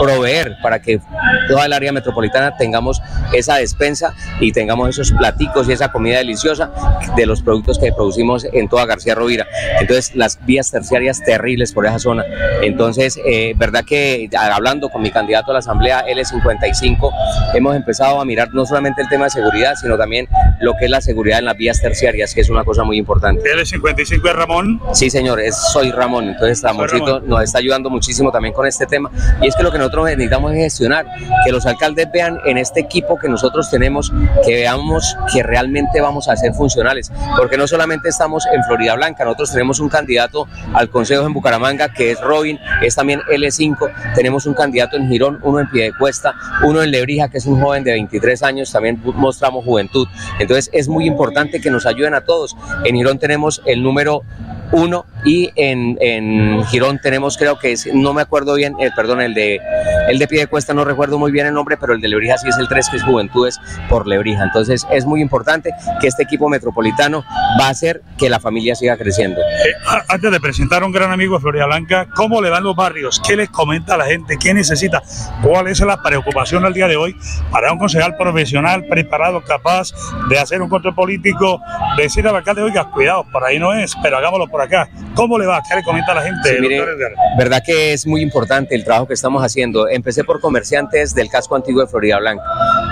proveer 0.00 0.56
para 0.62 0.80
que 0.80 1.00
toda 1.48 1.66
el 1.66 1.72
área 1.72 1.92
metropolitana 1.92 2.56
tengamos 2.56 3.00
esa 3.32 3.56
despensa 3.56 4.14
y 4.40 4.52
tengamos 4.52 4.88
esos 4.90 5.12
platicos 5.12 5.68
y 5.68 5.72
esa 5.72 5.90
comida 5.90 6.18
deliciosa 6.18 6.70
de 7.16 7.26
los 7.26 7.42
productos 7.42 7.78
que 7.78 7.92
producimos 7.92 8.46
en 8.52 8.68
toda 8.68 8.86
García 8.86 9.14
Rovira. 9.14 9.46
Entonces, 9.80 10.14
las 10.14 10.44
vías 10.44 10.70
terciarias 10.70 11.20
terribles 11.24 11.72
por 11.72 11.86
esa 11.86 11.98
zona. 11.98 12.24
Entonces, 12.62 13.18
eh, 13.24 13.54
verdad 13.56 13.84
que 13.84 14.28
hablando 14.36 14.88
con 14.88 15.02
mi 15.02 15.10
candidato 15.10 15.50
a 15.50 15.54
la 15.54 15.58
Asamblea 15.60 16.04
L55, 16.06 17.10
hemos 17.54 17.76
empezado 17.76 18.20
a 18.20 18.24
mirar 18.24 18.48
no 18.52 18.66
solamente 18.66 19.02
el 19.02 19.08
tema 19.08 19.24
de 19.24 19.30
seguridad, 19.30 19.74
sino 19.80 19.96
también 19.96 20.28
lo 20.60 20.74
que 20.74 20.86
es 20.86 20.90
la 20.90 21.00
seguridad 21.00 21.38
en 21.38 21.46
las 21.46 21.56
vías 21.56 21.80
terciarias, 21.80 22.34
que 22.34 22.40
es 22.40 22.50
una 22.50 22.64
cosa 22.64 22.84
muy 22.84 22.96
importante. 22.96 23.42
L55 23.42 24.28
es 24.28 24.36
Ramón. 24.36 24.80
Sí, 24.92 25.10
señor, 25.10 25.40
es, 25.40 25.56
soy 25.72 25.90
Ramón. 25.90 26.28
Entonces, 26.28 26.62
Ramoncito 26.62 27.20
nos 27.20 27.42
está 27.42 27.58
ayudando 27.58 27.90
muchísimo 27.90 28.30
también 28.30 28.54
con 28.54 28.66
este 28.66 28.86
tema. 28.86 29.10
Y 29.40 29.48
es 29.48 29.56
que 29.56 29.62
lo 29.62 29.70
que 29.70 29.78
nosotros 29.82 30.06
necesitamos 30.06 30.52
es 30.52 30.58
gestionar, 30.58 31.06
que 31.44 31.52
los 31.52 31.66
alcaldes 31.66 32.08
vean 32.12 32.38
en 32.46 32.58
este 32.58 32.80
equipo 32.80 33.18
que 33.18 33.28
nosotros 33.28 33.70
tenemos, 33.70 34.12
que 34.44 34.54
veamos 34.54 35.16
que 35.32 35.42
realmente 35.42 36.00
vamos 36.00 36.28
a 36.28 36.36
ser 36.36 36.52
funcionales, 36.54 37.12
porque 37.36 37.56
no 37.56 37.66
solamente 37.66 38.08
estamos 38.08 38.44
en 38.52 38.62
Florida 38.64 38.94
Blanca, 38.94 39.24
nosotros 39.24 39.52
tenemos 39.52 39.80
un 39.80 39.88
candidato 39.88 40.46
al 40.74 40.88
Consejo 40.88 41.26
en 41.26 41.32
Bucaramanga, 41.32 41.92
que 41.92 42.12
es 42.12 42.20
Robin, 42.20 42.58
es 42.80 42.94
también 42.94 43.20
L5, 43.30 44.14
tenemos 44.14 44.46
un 44.46 44.54
candidato 44.54 44.96
en 44.96 45.08
Girón, 45.08 45.40
uno 45.42 45.60
en 45.60 45.68
Piedecuesta, 45.68 46.34
uno 46.64 46.82
en 46.82 46.90
Lebrija, 46.90 47.28
que 47.28 47.38
es 47.38 47.46
un 47.46 47.60
joven 47.60 47.84
de 47.84 47.92
23 47.92 48.42
años, 48.42 48.72
también 48.72 49.00
mostramos 49.04 49.64
juventud. 49.64 50.06
Entonces 50.38 50.70
es 50.72 50.88
muy 50.88 51.06
importante 51.06 51.60
que 51.60 51.70
nos 51.70 51.86
ayuden 51.86 52.14
a 52.14 52.22
todos. 52.22 52.56
En 52.84 52.96
Girón 52.96 53.18
tenemos 53.18 53.62
el 53.66 53.82
número 53.82 54.22
uno 54.72 55.04
y 55.24 55.50
en, 55.56 55.96
en 56.00 56.64
Girón 56.64 56.98
tenemos 57.02 57.36
creo 57.36 57.58
que 57.58 57.72
es, 57.72 57.88
no 57.94 58.12
me 58.12 58.22
acuerdo 58.22 58.54
bien, 58.54 58.74
eh, 58.80 58.90
perdón, 58.96 59.20
el 59.20 59.34
de 59.34 59.60
el 60.08 60.18
de 60.18 60.26
Piedecuesta 60.26 60.74
no 60.74 60.84
recuerdo 60.84 61.18
muy 61.18 61.30
bien 61.30 61.46
el 61.46 61.54
nombre, 61.54 61.76
pero 61.76 61.94
el 61.94 62.00
de 62.00 62.08
Lebrija 62.08 62.36
sí 62.38 62.48
es 62.48 62.58
el 62.58 62.68
3 62.68 62.88
que 62.90 62.96
es 62.96 63.02
Juventudes 63.02 63.60
por 63.88 64.06
Lebrija. 64.06 64.42
Entonces 64.42 64.86
es 64.90 65.06
muy 65.06 65.20
importante 65.20 65.70
que 66.00 66.08
este 66.08 66.24
equipo 66.24 66.48
metropolitano 66.48 67.24
va 67.60 67.66
a 67.66 67.70
hacer 67.70 68.02
que 68.18 68.28
la 68.28 68.40
familia 68.40 68.74
siga 68.74 68.96
creciendo. 68.96 69.40
Eh, 69.40 69.74
antes 70.08 70.30
de 70.30 70.40
presentar 70.40 70.82
a 70.82 70.86
un 70.86 70.92
gran 70.92 71.12
amigo 71.12 71.36
de 71.36 71.40
Florida 71.40 71.66
Blanca, 71.66 72.08
¿cómo 72.14 72.40
le 72.40 72.50
van 72.50 72.64
los 72.64 72.74
barrios? 72.74 73.20
¿Qué 73.26 73.36
les 73.36 73.48
comenta 73.50 73.94
a 73.94 73.96
la 73.96 74.06
gente? 74.06 74.36
¿Qué 74.38 74.52
necesita? 74.54 75.02
¿Cuál 75.42 75.68
es 75.68 75.80
la 75.80 76.02
preocupación 76.02 76.64
al 76.64 76.74
día 76.74 76.88
de 76.88 76.96
hoy 76.96 77.16
para 77.50 77.72
un 77.72 77.78
concejal 77.78 78.16
profesional, 78.16 78.84
preparado, 78.86 79.42
capaz 79.42 79.92
de 80.28 80.38
hacer 80.38 80.62
un 80.62 80.68
control 80.68 80.94
político, 80.94 81.60
de 81.96 82.04
decir 82.04 82.26
al 82.26 82.36
alcalde, 82.36 82.62
oiga, 82.62 82.90
cuidado, 82.90 83.24
por 83.30 83.44
ahí 83.44 83.58
no 83.58 83.72
es, 83.72 83.94
pero 84.02 84.18
hagámoslo 84.18 84.48
por 84.48 84.61
acá. 84.64 84.88
¿Cómo 85.14 85.38
le 85.38 85.46
va? 85.46 85.60
¿Qué 85.68 85.76
le 85.76 85.82
comenta 85.82 86.12
a 86.12 86.14
la 86.16 86.22
gente? 86.22 86.48
Sí, 86.48 86.56
mire, 86.60 86.82
verdad 87.36 87.62
que 87.64 87.92
es 87.92 88.06
muy 88.06 88.22
importante 88.22 88.74
el 88.74 88.84
trabajo 88.84 89.06
que 89.06 89.14
estamos 89.14 89.42
haciendo. 89.42 89.88
Empecé 89.88 90.24
por 90.24 90.40
comerciantes 90.40 91.14
del 91.14 91.28
casco 91.28 91.56
antiguo 91.56 91.82
de 91.82 91.88
Florida 91.88 92.18
Blanca. 92.18 92.42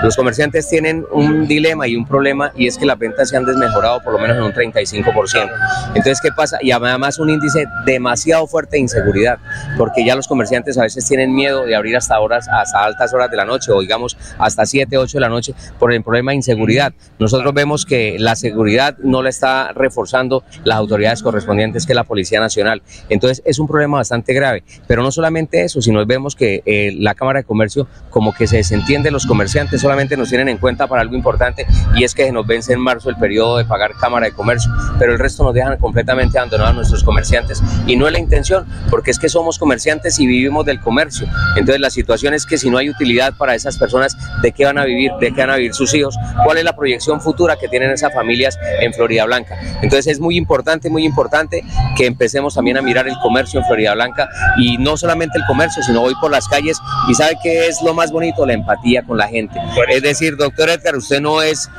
Los 0.03 0.15
comerciantes 0.15 0.67
tienen 0.67 1.05
un 1.11 1.47
dilema 1.47 1.87
y 1.87 1.95
un 1.95 2.05
problema 2.05 2.51
y 2.55 2.67
es 2.67 2.77
que 2.77 2.85
las 2.85 2.97
ventas 2.97 3.29
se 3.29 3.37
han 3.37 3.45
desmejorado 3.45 4.01
por 4.03 4.13
lo 4.13 4.19
menos 4.19 4.37
en 4.37 4.43
un 4.43 4.53
35%. 4.53 5.49
Entonces, 5.89 6.19
¿qué 6.21 6.29
pasa? 6.35 6.57
Y 6.61 6.71
además 6.71 7.19
un 7.19 7.29
índice 7.29 7.65
demasiado 7.85 8.47
fuerte 8.47 8.77
de 8.77 8.81
inseguridad, 8.81 9.39
porque 9.77 10.05
ya 10.05 10.15
los 10.15 10.27
comerciantes 10.27 10.77
a 10.77 10.83
veces 10.83 11.07
tienen 11.07 11.33
miedo 11.33 11.65
de 11.65 11.75
abrir 11.75 11.97
hasta 11.97 12.19
horas, 12.19 12.47
hasta 12.49 12.83
altas 12.83 13.13
horas 13.13 13.29
de 13.31 13.37
la 13.37 13.45
noche 13.45 13.71
o 13.71 13.79
digamos 13.79 14.17
hasta 14.37 14.65
7, 14.65 14.97
8 14.97 15.17
de 15.17 15.21
la 15.21 15.29
noche 15.29 15.53
por 15.79 15.93
el 15.93 16.03
problema 16.03 16.31
de 16.31 16.37
inseguridad. 16.37 16.93
Nosotros 17.19 17.53
vemos 17.53 17.85
que 17.85 18.17
la 18.19 18.35
seguridad 18.35 18.97
no 18.99 19.21
la 19.21 19.29
está 19.29 19.71
reforzando 19.73 20.43
las 20.63 20.77
autoridades 20.77 21.21
correspondientes 21.21 21.60
que 21.85 21.93
la 21.93 22.03
Policía 22.03 22.39
Nacional. 22.39 22.81
Entonces 23.09 23.43
es 23.45 23.59
un 23.59 23.67
problema 23.67 23.97
bastante 23.97 24.33
grave. 24.33 24.63
Pero 24.87 25.03
no 25.03 25.11
solamente 25.11 25.63
eso, 25.63 25.81
sino 25.81 26.03
vemos 26.05 26.35
que 26.35 26.63
eh, 26.65 26.93
la 26.97 27.13
Cámara 27.13 27.39
de 27.39 27.43
Comercio 27.43 27.87
como 28.09 28.33
que 28.33 28.47
se 28.47 28.57
desentiende 28.57 29.11
los 29.11 29.25
comerciantes, 29.25 29.81
solamente 29.81 30.17
nos 30.17 30.29
tienen 30.29 30.49
en 30.49 30.57
cuenta 30.57 30.87
para 30.87 31.01
algo 31.01 31.15
importante 31.15 31.65
y 31.95 32.03
es 32.03 32.15
que 32.15 32.25
se 32.25 32.31
nos 32.31 32.47
vence 32.47 32.73
en 32.73 32.79
marzo 32.79 33.09
el 33.09 33.15
periodo 33.15 33.57
de 33.57 33.65
pagar 33.65 33.91
Cámara 33.99 34.25
de 34.25 34.33
Comercio, 34.33 34.71
pero 34.97 35.13
el 35.13 35.19
resto 35.19 35.43
nos 35.43 35.53
dejan 35.53 35.77
completamente 35.77 36.37
abandonados 36.37 36.71
a 36.71 36.75
nuestros 36.75 37.03
comerciantes. 37.03 37.61
Y 37.85 37.95
no 37.95 38.07
es 38.07 38.13
la 38.13 38.19
intención, 38.19 38.65
porque 38.89 39.11
es 39.11 39.19
que 39.19 39.29
somos 39.29 39.59
comerciantes 39.59 40.19
y 40.19 40.25
vivimos 40.25 40.65
del 40.65 40.79
comercio. 40.79 41.27
Entonces 41.55 41.79
la 41.79 41.89
situación 41.89 42.33
es 42.33 42.45
que 42.45 42.57
si 42.57 42.69
no 42.69 42.77
hay 42.77 42.89
utilidad 42.89 43.33
para 43.37 43.53
esas 43.53 43.77
personas, 43.77 44.17
¿de 44.41 44.51
qué 44.51 44.65
van 44.65 44.77
a 44.77 44.85
vivir? 44.85 45.11
¿De 45.19 45.31
qué 45.31 45.41
van 45.41 45.51
a 45.51 45.55
vivir 45.57 45.73
sus 45.73 45.93
hijos? 45.93 46.15
¿Cuál 46.43 46.57
es 46.57 46.63
la 46.63 46.75
proyección 46.75 47.21
futura 47.21 47.57
que 47.57 47.67
tienen 47.67 47.91
esas 47.91 48.13
familias 48.13 48.57
en 48.81 48.93
Florida 48.93 49.25
Blanca? 49.25 49.57
Entonces 49.81 50.07
es 50.07 50.19
muy 50.19 50.37
importante, 50.37 50.89
muy 50.89 51.05
importante 51.05 51.50
que 51.95 52.05
empecemos 52.05 52.55
también 52.55 52.77
a 52.77 52.81
mirar 52.81 53.07
el 53.07 53.17
comercio 53.21 53.59
en 53.59 53.65
Florida 53.65 53.93
Blanca 53.93 54.29
y 54.57 54.77
no 54.77 54.97
solamente 54.97 55.37
el 55.37 55.45
comercio, 55.45 55.83
sino 55.83 56.01
hoy 56.01 56.13
por 56.19 56.31
las 56.31 56.47
calles 56.47 56.77
y 57.07 57.13
sabe 57.13 57.37
que 57.43 57.67
es 57.67 57.81
lo 57.81 57.93
más 57.93 58.11
bonito, 58.11 58.45
la 58.45 58.53
empatía 58.53 59.03
con 59.03 59.17
la 59.17 59.27
gente. 59.27 59.59
Es 59.89 60.01
decir, 60.01 60.37
doctor 60.37 60.69
Edgar, 60.69 60.95
usted 60.95 61.21
no 61.21 61.41
es 61.41 61.69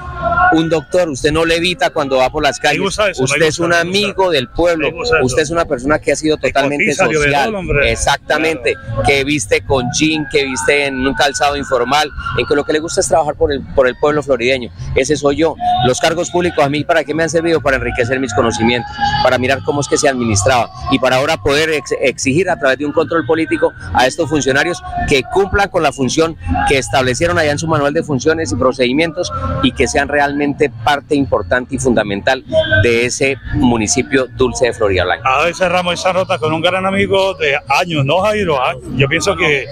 un 0.53 0.69
doctor, 0.69 1.09
usted 1.09 1.33
no 1.33 1.45
levita 1.45 1.91
cuando 1.91 2.19
va 2.19 2.31
por 2.31 2.43
las 2.43 2.59
calles, 2.59 2.99
usted 3.19 3.43
es 3.43 3.59
un 3.59 3.73
amigo 3.73 4.31
del 4.31 4.49
pueblo, 4.49 4.89
usted 5.23 5.43
es 5.43 5.51
una 5.51 5.65
persona 5.65 5.99
que 5.99 6.13
ha 6.13 6.17
sido 6.17 6.37
totalmente 6.37 6.95
social, 6.95 7.55
exactamente, 7.85 8.75
que 9.07 9.25
viste 9.25 9.65
con 9.65 9.87
jean, 9.93 10.27
que 10.31 10.45
viste 10.45 10.87
en 10.87 11.07
un 11.07 11.15
calzado 11.15 11.57
informal, 11.57 12.11
en 12.39 12.47
que 12.47 12.55
lo 12.55 12.65
que 12.65 12.73
le 12.73 12.81
gusta 12.81 13.01
es 13.01 13.09
trabajar 13.09 13.35
por 13.35 13.53
el, 13.53 13.63
por 13.75 13.89
el 13.89 13.97
pueblo 13.97 14.23
florideño, 14.23 14.71
ese 14.95 15.17
soy 15.17 15.37
yo. 15.37 15.57
Los 15.87 16.01
cargos 16.01 16.31
públicos 16.31 16.65
a 16.65 16.69
mí, 16.69 16.85
¿para 16.85 17.05
qué 17.05 17.15
me 17.15 17.23
han 17.23 17.31
servido? 17.31 17.61
Para 17.61 17.77
enriquecer 17.77 18.21
mis 18.21 18.35
conocimientos, 18.35 18.91
para 19.23 19.39
mirar 19.39 19.61
cómo 19.65 19.81
es 19.81 19.89
que 19.89 19.97
se 19.97 20.09
administraba. 20.09 20.71
Y 20.91 20.99
para 20.99 21.17
ahora 21.17 21.37
poder 21.37 21.71
exigir 22.01 22.51
a 22.51 22.59
través 22.59 22.79
de 22.79 22.87
un 22.87 22.93
control 22.93 23.27
político 23.27 23.73
a 23.95 24.07
estos 24.07 24.29
funcionarios 24.29 24.83
que 25.09 25.23
cumplan 25.23 25.69
con 25.69 25.83
la 25.83 25.93
función 25.93 26.37
que 26.69 26.79
establecieron 26.79 27.39
allá 27.39 27.53
en 27.53 27.59
su 27.59 27.67
manual 27.67 27.93
de 27.93 28.03
funciones 28.03 28.53
y 28.53 28.57
procedimientos 28.57 29.33
y 29.63 29.73
que 29.73 29.89
sean 29.89 30.09
realmente 30.09 30.42
parte 30.85 31.15
importante 31.15 31.75
y 31.75 31.79
fundamental 31.79 32.45
de 32.83 33.07
ese 33.07 33.37
municipio 33.55 34.27
dulce 34.37 34.67
de 34.67 34.73
Florida 34.73 35.05
Blanca. 35.05 35.29
A 35.29 35.45
veces 35.45 35.59
cerramos 35.59 35.95
esa 35.95 36.13
nota 36.13 36.39
con 36.39 36.53
un 36.53 36.61
gran 36.61 36.85
amigo 36.87 37.35
de 37.35 37.57
años, 37.69 38.05
¿no, 38.05 38.19
Jairo? 38.21 38.59
Yo 38.97 39.09
pienso 39.09 39.37
que 39.37 39.67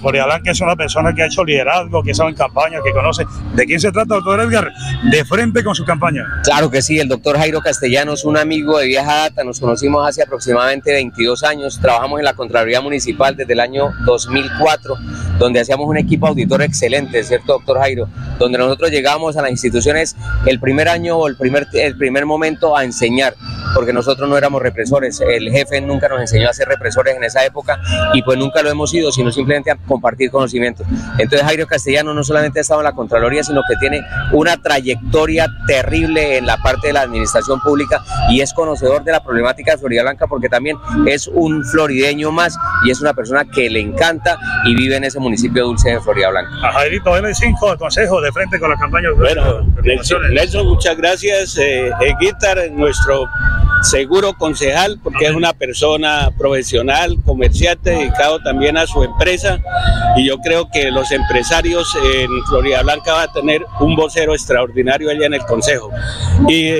Florida 0.00 0.26
Blanca 0.26 0.50
es 0.50 0.60
una 0.60 0.76
persona 0.76 1.14
que 1.14 1.22
ha 1.22 1.26
hecho 1.26 1.44
liderazgo, 1.44 2.02
que 2.02 2.14
sabe 2.14 2.30
en 2.30 2.36
campaña, 2.36 2.78
que 2.84 2.92
conoce. 2.92 3.24
¿De 3.54 3.66
quién 3.66 3.80
se 3.80 3.92
trata, 3.92 4.14
doctor 4.16 4.40
Edgar? 4.40 4.70
De 5.10 5.24
frente 5.24 5.62
con 5.62 5.74
su 5.74 5.84
campaña. 5.84 6.24
Claro 6.42 6.70
que 6.70 6.82
sí, 6.82 6.98
el 6.98 7.08
doctor 7.08 7.36
Jairo 7.36 7.60
Castellanos, 7.60 8.24
un 8.24 8.36
amigo 8.36 8.78
de 8.78 8.86
vieja 8.86 9.14
data, 9.14 9.44
nos 9.44 9.60
conocimos 9.60 10.06
hace 10.08 10.22
aproximadamente 10.22 10.92
22 10.92 11.44
años, 11.44 11.78
trabajamos 11.80 12.18
en 12.18 12.24
la 12.24 12.34
Contraloría 12.34 12.80
Municipal 12.80 13.36
desde 13.36 13.52
el 13.52 13.60
año 13.60 13.90
2004, 14.06 14.96
donde 15.38 15.60
hacíamos 15.60 15.86
un 15.88 15.96
equipo 15.96 16.26
auditor 16.26 16.62
excelente, 16.62 17.22
¿cierto, 17.22 17.54
doctor 17.54 17.78
Jairo? 17.78 18.08
Donde 18.38 18.58
nosotros 18.58 18.90
llegamos 18.90 19.36
a 19.36 19.42
las 19.42 19.50
instituciones 19.50 19.83
el 20.46 20.60
primer 20.60 20.88
año 20.88 21.16
o 21.16 21.28
el 21.28 21.36
primer, 21.36 21.66
el 21.72 21.96
primer 21.96 22.26
momento 22.26 22.76
a 22.76 22.84
enseñar, 22.84 23.34
porque 23.74 23.92
nosotros 23.92 24.28
no 24.28 24.38
éramos 24.38 24.62
represores, 24.62 25.20
el 25.20 25.50
jefe 25.50 25.80
nunca 25.80 26.08
nos 26.08 26.20
enseñó 26.20 26.48
a 26.48 26.52
ser 26.52 26.68
represores 26.68 27.16
en 27.16 27.24
esa 27.24 27.44
época 27.44 27.78
y 28.12 28.22
pues 28.22 28.38
nunca 28.38 28.62
lo 28.62 28.70
hemos 28.70 28.90
sido, 28.90 29.10
sino 29.12 29.30
simplemente 29.30 29.70
a 29.70 29.76
compartir 29.76 30.30
conocimientos. 30.30 30.86
Entonces 31.18 31.46
Jairo 31.46 31.66
Castellano 31.66 32.14
no 32.14 32.22
solamente 32.22 32.60
ha 32.60 32.62
estado 32.62 32.80
en 32.80 32.84
la 32.84 32.92
Contraloría, 32.92 33.42
sino 33.42 33.62
que 33.68 33.76
tiene 33.76 34.02
una 34.32 34.56
trayectoria 34.56 35.48
terrible 35.66 36.38
en 36.38 36.46
la 36.46 36.56
parte 36.58 36.88
de 36.88 36.92
la 36.92 37.02
administración 37.02 37.60
pública 37.60 38.02
y 38.30 38.40
es 38.40 38.52
conocedor 38.52 39.04
de 39.04 39.12
la 39.12 39.22
problemática 39.22 39.72
de 39.72 39.78
Florida 39.78 40.02
Blanca 40.02 40.26
porque 40.26 40.48
también 40.48 40.76
es 41.06 41.28
un 41.28 41.64
florideño 41.64 42.32
más 42.32 42.56
y 42.84 42.90
es 42.90 43.00
una 43.00 43.14
persona 43.14 43.44
que 43.44 43.68
le 43.70 43.80
encanta 43.80 44.38
y 44.64 44.74
vive 44.74 44.96
en 44.96 45.04
ese 45.04 45.18
municipio 45.18 45.64
dulce 45.64 45.90
de 45.90 46.00
Florida 46.00 46.30
Blanca. 46.30 46.50
A 46.62 46.72
Jairito, 46.72 47.16
L5, 47.16 47.72
el 47.72 47.78
consejo 47.78 48.20
de 48.20 48.32
frente 48.32 48.58
con 48.58 48.70
la 48.70 48.76
campaña. 48.76 49.08
Bueno, 49.16 49.66
Nelson, 49.82 50.66
muchas 50.66 50.96
gracias. 50.96 51.58
Eh, 51.58 51.90
Guitar, 52.20 52.70
nuestro 52.70 53.26
seguro 53.82 54.32
concejal, 54.34 54.98
porque 55.02 55.26
es 55.26 55.32
una 55.32 55.52
persona 55.52 56.30
profesional, 56.38 57.16
comerciante, 57.24 57.90
dedicado 57.90 58.40
también 58.40 58.78
a 58.78 58.86
su 58.86 59.02
empresa. 59.02 59.58
Y 60.16 60.26
yo 60.26 60.38
creo 60.38 60.68
que 60.72 60.90
los 60.90 61.10
empresarios 61.10 61.94
en 62.14 62.30
Florida 62.46 62.82
Blanca 62.82 63.12
van 63.12 63.28
a 63.28 63.32
tener 63.32 63.64
un 63.80 63.94
vocero 63.94 64.32
extraordinario 64.32 65.10
allá 65.10 65.26
en 65.26 65.34
el 65.34 65.44
consejo. 65.44 65.90
Y 66.48 66.72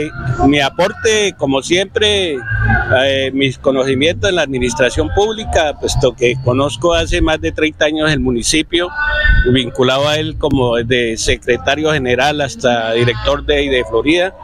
mi 0.46 0.60
aporte, 0.60 1.34
como 1.36 1.62
siempre, 1.62 2.36
eh, 2.96 3.30
mis 3.32 3.58
conocimientos 3.58 4.30
en 4.30 4.36
la 4.36 4.42
administración 4.42 5.10
pública, 5.14 5.74
puesto 5.78 6.14
que 6.14 6.36
conozco 6.42 6.94
hace 6.94 7.20
más 7.20 7.40
de 7.40 7.52
30 7.52 7.84
años 7.84 8.12
el 8.12 8.20
municipio, 8.20 8.88
vinculado 9.52 10.08
a 10.08 10.16
él 10.16 10.36
como 10.38 10.76
de 10.76 11.16
secretario 11.16 11.92
general 11.92 12.40
hasta 12.40 12.83
director 12.92 13.44
de, 13.44 13.68
de 13.68 13.84
Florida 13.84 14.34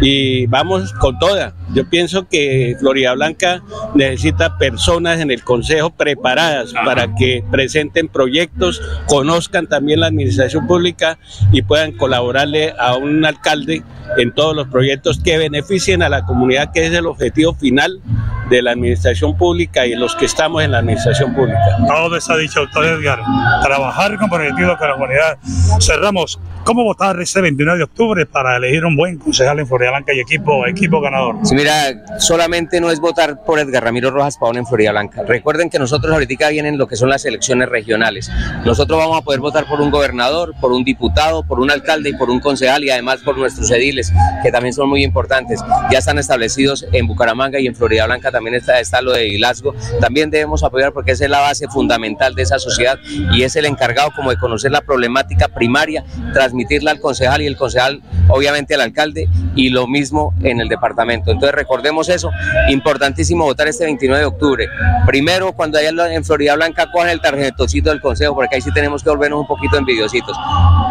y 0.00 0.46
vamos 0.46 0.92
con 0.94 1.18
toda. 1.18 1.54
Yo 1.74 1.88
pienso 1.88 2.26
que 2.28 2.76
Florida 2.80 3.14
Blanca 3.14 3.62
necesita 3.94 4.58
personas 4.58 5.20
en 5.20 5.30
el 5.30 5.44
Consejo 5.44 5.90
preparadas 5.90 6.72
para 6.72 7.14
que 7.14 7.44
presenten 7.50 8.08
proyectos, 8.08 8.82
conozcan 9.06 9.66
también 9.66 10.00
la 10.00 10.06
administración 10.06 10.66
pública 10.66 11.18
y 11.52 11.62
puedan 11.62 11.92
colaborarle 11.92 12.74
a 12.78 12.96
un 12.96 13.24
alcalde 13.24 13.82
en 14.16 14.32
todos 14.32 14.56
los 14.56 14.68
proyectos 14.68 15.20
que 15.20 15.38
beneficien 15.38 16.02
a 16.02 16.08
la 16.08 16.24
comunidad, 16.24 16.72
que 16.72 16.86
es 16.86 16.92
el 16.92 17.06
objetivo 17.06 17.54
final 17.54 18.00
de 18.50 18.62
la 18.62 18.72
administración 18.72 19.36
pública 19.36 19.86
y 19.86 19.94
los 19.94 20.16
que 20.16 20.26
estamos 20.26 20.62
en 20.64 20.72
la 20.72 20.78
administración 20.78 21.34
pública. 21.34 21.60
Todo 21.86 22.16
está 22.16 22.36
dicho, 22.36 22.60
doctor 22.60 22.84
Edgar. 22.84 23.20
Trabajar 23.62 24.18
comprometido 24.18 24.76
con 24.76 24.88
la 24.88 24.94
comunidad. 24.94 25.38
Cerramos. 25.80 26.40
¿Cómo 26.64 26.84
votar 26.84 27.18
ese 27.20 27.40
29 27.40 27.78
de 27.78 27.84
octubre 27.84 28.26
para 28.26 28.56
elegir 28.56 28.84
un 28.84 28.96
buen 28.96 29.18
concejal 29.18 29.60
en 29.60 29.66
Florida 29.66 29.89
Blanca 29.90 30.12
y 30.14 30.20
equipo, 30.20 30.66
equipo 30.66 31.00
ganador? 31.00 31.36
Sí, 31.44 31.54
mira, 31.54 32.18
solamente 32.18 32.80
no 32.80 32.90
es 32.90 33.00
votar 33.00 33.42
por 33.44 33.58
Edgar 33.58 33.84
Ramiro 33.84 34.10
Rojas 34.10 34.36
Pavón 34.38 34.56
en 34.56 34.66
Florida 34.66 34.92
Blanca. 34.92 35.22
Recuerden 35.22 35.70
que 35.70 35.78
nosotros 35.78 36.12
ahorita 36.12 36.30
vienen 36.48 36.78
lo 36.78 36.86
que 36.86 36.96
son 36.96 37.08
las 37.08 37.24
elecciones 37.24 37.68
regionales. 37.68 38.30
Nosotros 38.64 38.98
vamos 38.98 39.18
a 39.18 39.22
poder 39.22 39.40
votar 39.40 39.66
por 39.66 39.80
un 39.80 39.90
gobernador, 39.90 40.54
por 40.60 40.72
un 40.72 40.84
diputado, 40.84 41.42
por 41.42 41.60
un 41.60 41.70
alcalde 41.70 42.10
y 42.10 42.12
por 42.14 42.30
un 42.30 42.40
concejal 42.40 42.84
y 42.84 42.90
además 42.90 43.20
por 43.24 43.36
nuestros 43.36 43.70
ediles, 43.70 44.12
que 44.42 44.50
también 44.50 44.72
son 44.72 44.88
muy 44.88 45.04
importantes. 45.04 45.60
Ya 45.90 45.98
están 45.98 46.18
establecidos 46.18 46.86
en 46.92 47.06
Bucaramanga 47.06 47.60
y 47.60 47.66
en 47.66 47.74
Florida 47.74 48.06
Blanca 48.06 48.30
también 48.30 48.54
está, 48.54 48.80
está 48.80 49.02
lo 49.02 49.12
de 49.12 49.28
Hilazgo. 49.28 49.74
También 50.00 50.30
debemos 50.30 50.62
apoyar 50.62 50.92
porque 50.92 51.12
esa 51.12 51.24
es 51.24 51.30
la 51.30 51.40
base 51.40 51.68
fundamental 51.68 52.34
de 52.34 52.42
esa 52.42 52.58
sociedad 52.58 52.98
y 53.32 53.42
es 53.42 53.56
el 53.56 53.66
encargado 53.66 54.10
como 54.14 54.30
de 54.30 54.38
conocer 54.38 54.70
la 54.70 54.80
problemática 54.80 55.48
primaria, 55.48 56.04
transmitirla 56.32 56.92
al 56.92 57.00
concejal 57.00 57.42
y 57.42 57.46
el 57.46 57.56
concejal 57.56 58.02
obviamente 58.28 58.74
al 58.74 58.80
alcalde 58.80 59.28
y 59.54 59.70
lo 59.80 59.86
mismo 59.86 60.34
en 60.42 60.60
el 60.60 60.68
departamento. 60.68 61.30
Entonces 61.30 61.54
recordemos 61.54 62.10
eso, 62.10 62.30
importantísimo 62.68 63.44
votar 63.44 63.66
este 63.66 63.84
29 63.84 64.20
de 64.20 64.26
octubre. 64.26 64.68
Primero, 65.06 65.52
cuando 65.52 65.78
allá 65.78 65.90
en 66.12 66.24
Florida 66.24 66.54
Blanca 66.54 66.90
cojan 66.92 67.08
el 67.08 67.20
tarjetocito 67.20 67.88
del 67.88 68.00
consejo, 68.00 68.34
porque 68.34 68.56
ahí 68.56 68.60
sí 68.60 68.70
tenemos 68.72 69.02
que 69.02 69.08
volvernos 69.08 69.40
un 69.40 69.46
poquito 69.46 69.78
envidiositos. 69.78 70.36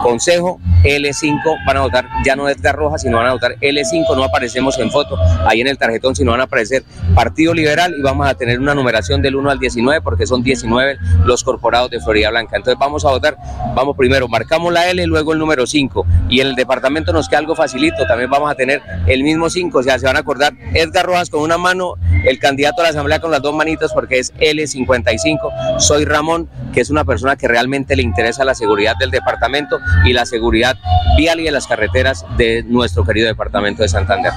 Consejo 0.02 0.60
L5 0.84 1.66
van 1.68 1.78
a 1.78 1.82
votar 1.82 2.06
ya 2.26 2.36
no 2.36 2.50
Edgar 2.50 2.76
Rojas, 2.76 3.04
sino 3.04 3.18
van 3.18 3.28
a 3.28 3.34
votar 3.34 3.56
L5, 3.62 4.16
no 4.16 4.24
aparecemos 4.24 4.80
en 4.80 4.90
foto 4.90 5.18
ahí 5.46 5.62
en 5.62 5.68
el 5.68 5.78
tarjetón, 5.78 6.16
sino 6.16 6.32
van 6.32 6.42
a 6.42 6.46
aparecer 6.46 6.84
Partido 7.14 7.54
Liberal 7.54 7.94
y 7.98 8.02
vamos 8.02 8.28
a 8.28 8.34
tener 8.34 8.60
una 8.60 8.74
numeración 8.74 9.22
del 9.22 9.36
1 9.36 9.52
al 9.52 9.60
19 9.60 10.02
porque 10.02 10.26
son 10.26 10.42
19 10.42 10.98
los 11.26 11.44
corporados 11.44 11.92
de 11.92 12.00
Florida 12.00 12.32
Blanca. 12.32 12.58
Entonces 12.58 12.80
vamos 12.80 13.06
a 13.06 13.10
votar, 13.10 13.38
vamos 13.76 13.96
primero, 13.96 14.28
marcamos 14.28 14.74
la 14.74 14.90
L, 14.90 15.06
luego 15.06 15.34
el 15.34 15.40
número 15.40 15.68
5 15.68 16.06
y 16.30 16.42
en 16.42 16.48
el 16.48 16.56
departamento 16.56 17.14
nos 17.14 17.30
queda 17.30 17.40
algo 17.40 17.56
facilito, 17.56 18.08
también 18.08 18.32
vamos 18.32 18.50
a 18.50 18.56
tener 18.56 18.79
el 19.08 19.24
mismo 19.24 19.50
5, 19.50 19.80
o 19.80 19.84
sea, 19.84 20.00
se 20.00 20.06
van 20.06 20.16
a 20.16 20.20
acordar 20.20 20.54
Edgar 20.74 21.06
Rojas 21.06 21.30
con 21.30 21.42
una 21.42 21.58
mano, 21.58 21.96
el 22.26 22.40
candidato 22.40 22.82
a 22.82 22.84
la 22.84 22.90
asamblea 22.90 23.20
con 23.20 23.32
las 23.32 23.42
dos 23.42 23.54
manitos 23.54 23.92
porque 23.94 24.20
es 24.20 24.34
L55, 24.36 25.80
soy 25.80 26.06
Ramón, 26.06 26.50
que 26.74 26.82
es 26.82 26.90
una 26.90 27.04
persona 27.04 27.36
que 27.36 27.48
realmente 27.48 27.96
le 27.96 28.04
interesa 28.04 28.44
la 28.44 28.56
seguridad 28.56 28.96
del 29.00 29.12
departamento 29.12 29.80
y 30.06 30.14
la 30.14 30.26
seguridad 30.26 30.78
vial 31.18 31.40
y 31.40 31.44
de 31.44 31.52
las 31.52 31.68
carreteras 31.68 32.26
de 32.38 32.64
nuestro 32.64 33.04
querido 33.04 33.28
departamento 33.28 33.84
de 33.84 33.90
Santander. 33.90 34.32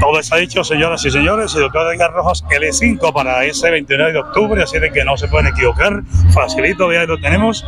Todo 0.00 0.20
está 0.20 0.36
dicho, 0.36 0.64
señoras 0.64 1.04
y 1.04 1.10
señores, 1.10 1.54
el 1.54 1.62
doctor 1.62 1.94
Edgar 1.94 2.12
Rojas 2.12 2.44
L5 2.44 3.12
para 3.12 3.44
ese 3.44 3.70
29 3.70 4.12
de 4.12 4.18
octubre, 4.18 4.62
así 4.62 4.78
de 4.78 4.90
que 4.90 5.04
no 5.04 5.16
se 5.16 5.28
pueden 5.28 5.48
equivocar, 5.48 6.02
facilito, 6.32 6.92
ya 6.92 7.04
lo 7.04 7.20
tenemos. 7.20 7.64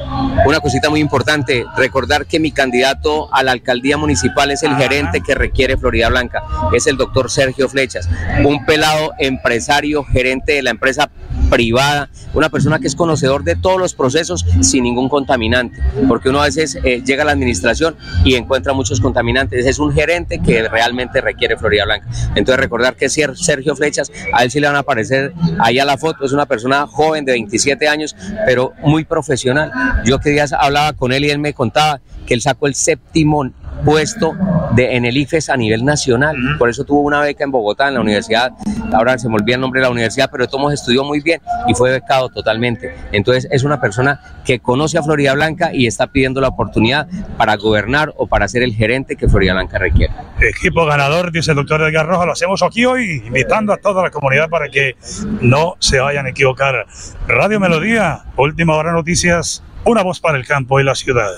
Una 0.47 0.61
cosita 0.61 0.91
muy 0.91 1.01
importante, 1.01 1.65
recordar 1.77 2.27
que 2.27 2.41
mi 2.41 2.53
candidato 2.53 3.33
a 3.33 3.43
la 3.43 3.53
alcaldía 3.53 3.97
municipal 3.97 4.51
es 4.51 4.63
el 4.63 4.77
gerente 4.77 5.21
que 5.21 5.35
requiere 5.35 5.77
Florida 5.77 6.02
Blanca, 6.09 6.43
es 6.73 6.87
el 6.87 6.97
doctor 6.97 7.31
Sergio 7.31 7.69
Flechas, 7.69 8.09
un 8.45 8.65
pelado 8.65 9.13
empresario, 9.19 10.05
gerente 10.05 10.53
de 10.53 10.63
la 10.63 10.71
empresa 10.71 11.11
privada, 11.51 12.09
una 12.35 12.49
persona 12.49 12.79
que 12.79 12.87
es 12.87 12.97
conocedor 12.97 13.45
de 13.45 13.57
todos 13.57 13.79
los 13.79 13.95
procesos 13.95 14.47
sin 14.61 14.85
ningún 14.85 15.09
contaminante, 15.09 15.83
porque 16.09 16.31
uno 16.31 16.41
a 16.41 16.45
veces 16.45 16.79
eh, 16.83 17.03
llega 17.05 17.23
a 17.23 17.27
la 17.27 17.33
administración 17.33 17.97
y 18.25 18.35
encuentra 18.35 18.73
muchos 18.73 19.01
contaminantes, 19.01 19.67
es 19.67 19.79
un 19.79 19.93
gerente 19.93 20.41
que 20.41 20.69
realmente 20.69 21.21
requiere 21.21 21.57
Florida 21.57 21.85
Blanca. 21.85 22.09
Entonces 22.35 22.57
recordar 22.57 22.97
que 22.97 23.09
Sergio 23.09 23.77
Flechas, 23.77 24.11
a 24.33 24.45
él 24.45 24.51
sí 24.51 24.61
le 24.61 24.67
van 24.67 24.77
a 24.77 24.81
aparecer 24.81 25.35
ahí 25.59 25.79
a 25.79 25.85
la 25.85 25.99
foto, 25.99 26.25
es 26.25 26.33
una 26.33 26.47
persona 26.47 26.87
joven 26.87 27.25
de 27.25 27.33
27 27.33 27.89
años, 27.89 28.17
pero 28.47 28.73
muy 28.83 29.05
profesional. 29.05 29.71
Yo 30.05 30.19
que 30.21 30.31
días 30.31 30.53
hablaba 30.53 30.93
con 30.95 31.13
él 31.13 31.25
y 31.25 31.31
él 31.31 31.39
me 31.39 31.53
contaba 31.55 32.01
que 32.27 32.35
él 32.35 32.41
sacó 32.41 32.67
el 32.67 32.75
séptimo 32.75 33.45
puesto 33.85 34.35
de, 34.75 34.97
en 34.97 35.05
el 35.05 35.17
IFES 35.17 35.51
a 35.51 35.57
nivel 35.57 35.85
nacional. 35.85 36.37
Por 36.59 36.69
eso 36.69 36.85
tuvo 36.85 37.01
una 37.01 37.21
beca 37.21 37.45
en 37.45 37.51
Bogotá, 37.51 37.89
en 37.89 37.95
la 37.95 38.01
universidad. 38.01 38.53
Ahora 38.93 39.19
se 39.19 39.29
me 39.29 39.37
olvida 39.37 39.57
el 39.57 39.61
nombre 39.61 39.81
de 39.81 39.87
la 39.87 39.91
universidad, 39.91 40.29
pero 40.31 40.49
Tomos 40.49 40.73
estudió 40.73 41.05
muy 41.05 41.21
bien 41.21 41.41
y 41.67 41.75
fue 41.75 41.91
becado 41.91 42.29
totalmente. 42.29 42.95
Entonces 43.13 43.49
es 43.51 43.65
una 43.65 43.81
persona 43.81 44.21
que 44.45 44.61
conoce 44.61 44.99
a 44.99 45.03
Florida 45.03 45.35
Blanca 45.35 45.71
y 45.73 45.87
está 45.87 46.07
pidiendo 46.07 46.41
la 46.41 46.49
oportunidad 46.49 47.07
para 47.37 47.57
gobernar 47.57 48.13
o 48.17 48.27
para 48.27 48.49
ser 48.49 48.63
el 48.63 48.75
gerente 48.75 49.17
que 49.17 49.29
Florida 49.29 49.55
Blanca 49.55 49.79
requiere. 49.79 50.13
Equipo 50.41 50.85
ganador, 50.87 51.33
dice 51.33 51.53
el 51.53 51.57
doctor 51.57 51.83
Edgar 51.83 52.07
Rojas, 52.07 52.27
lo 52.27 52.33
hacemos 52.33 52.63
aquí 52.63 52.85
hoy, 52.85 53.23
invitando 53.27 53.73
a 53.73 53.77
toda 53.77 54.03
la 54.03 54.11
comunidad 54.11 54.49
para 54.49 54.69
que 54.69 54.97
no 55.41 55.77
se 55.79 56.01
vayan 56.01 56.27
a 56.27 56.31
equivocar. 56.31 56.87
Radio 57.29 57.61
Melodía, 57.61 58.25
última 58.37 58.75
hora 58.77 58.93
noticias, 58.93 59.63
una 59.85 60.03
voz 60.03 60.21
para 60.21 60.39
el 60.39 60.47
campo 60.47 60.81
y 60.81 60.85
la 60.85 60.95
ciudad. 60.95 61.31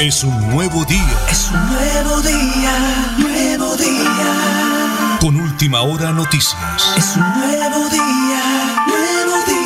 Es 0.00 0.24
un 0.24 0.50
nuevo 0.50 0.84
día. 0.86 1.18
Es 1.30 1.50
un 1.52 1.60
nuevo 1.68 2.20
día, 2.22 2.72
nuevo 3.18 3.76
día. 3.76 5.18
Con 5.20 5.36
última 5.36 5.82
hora 5.82 6.10
noticias. 6.10 6.94
Es 6.96 7.16
un 7.16 7.22
nuevo 7.22 7.88
día, 7.90 8.42
nuevo 8.86 9.36
día. 9.46 9.60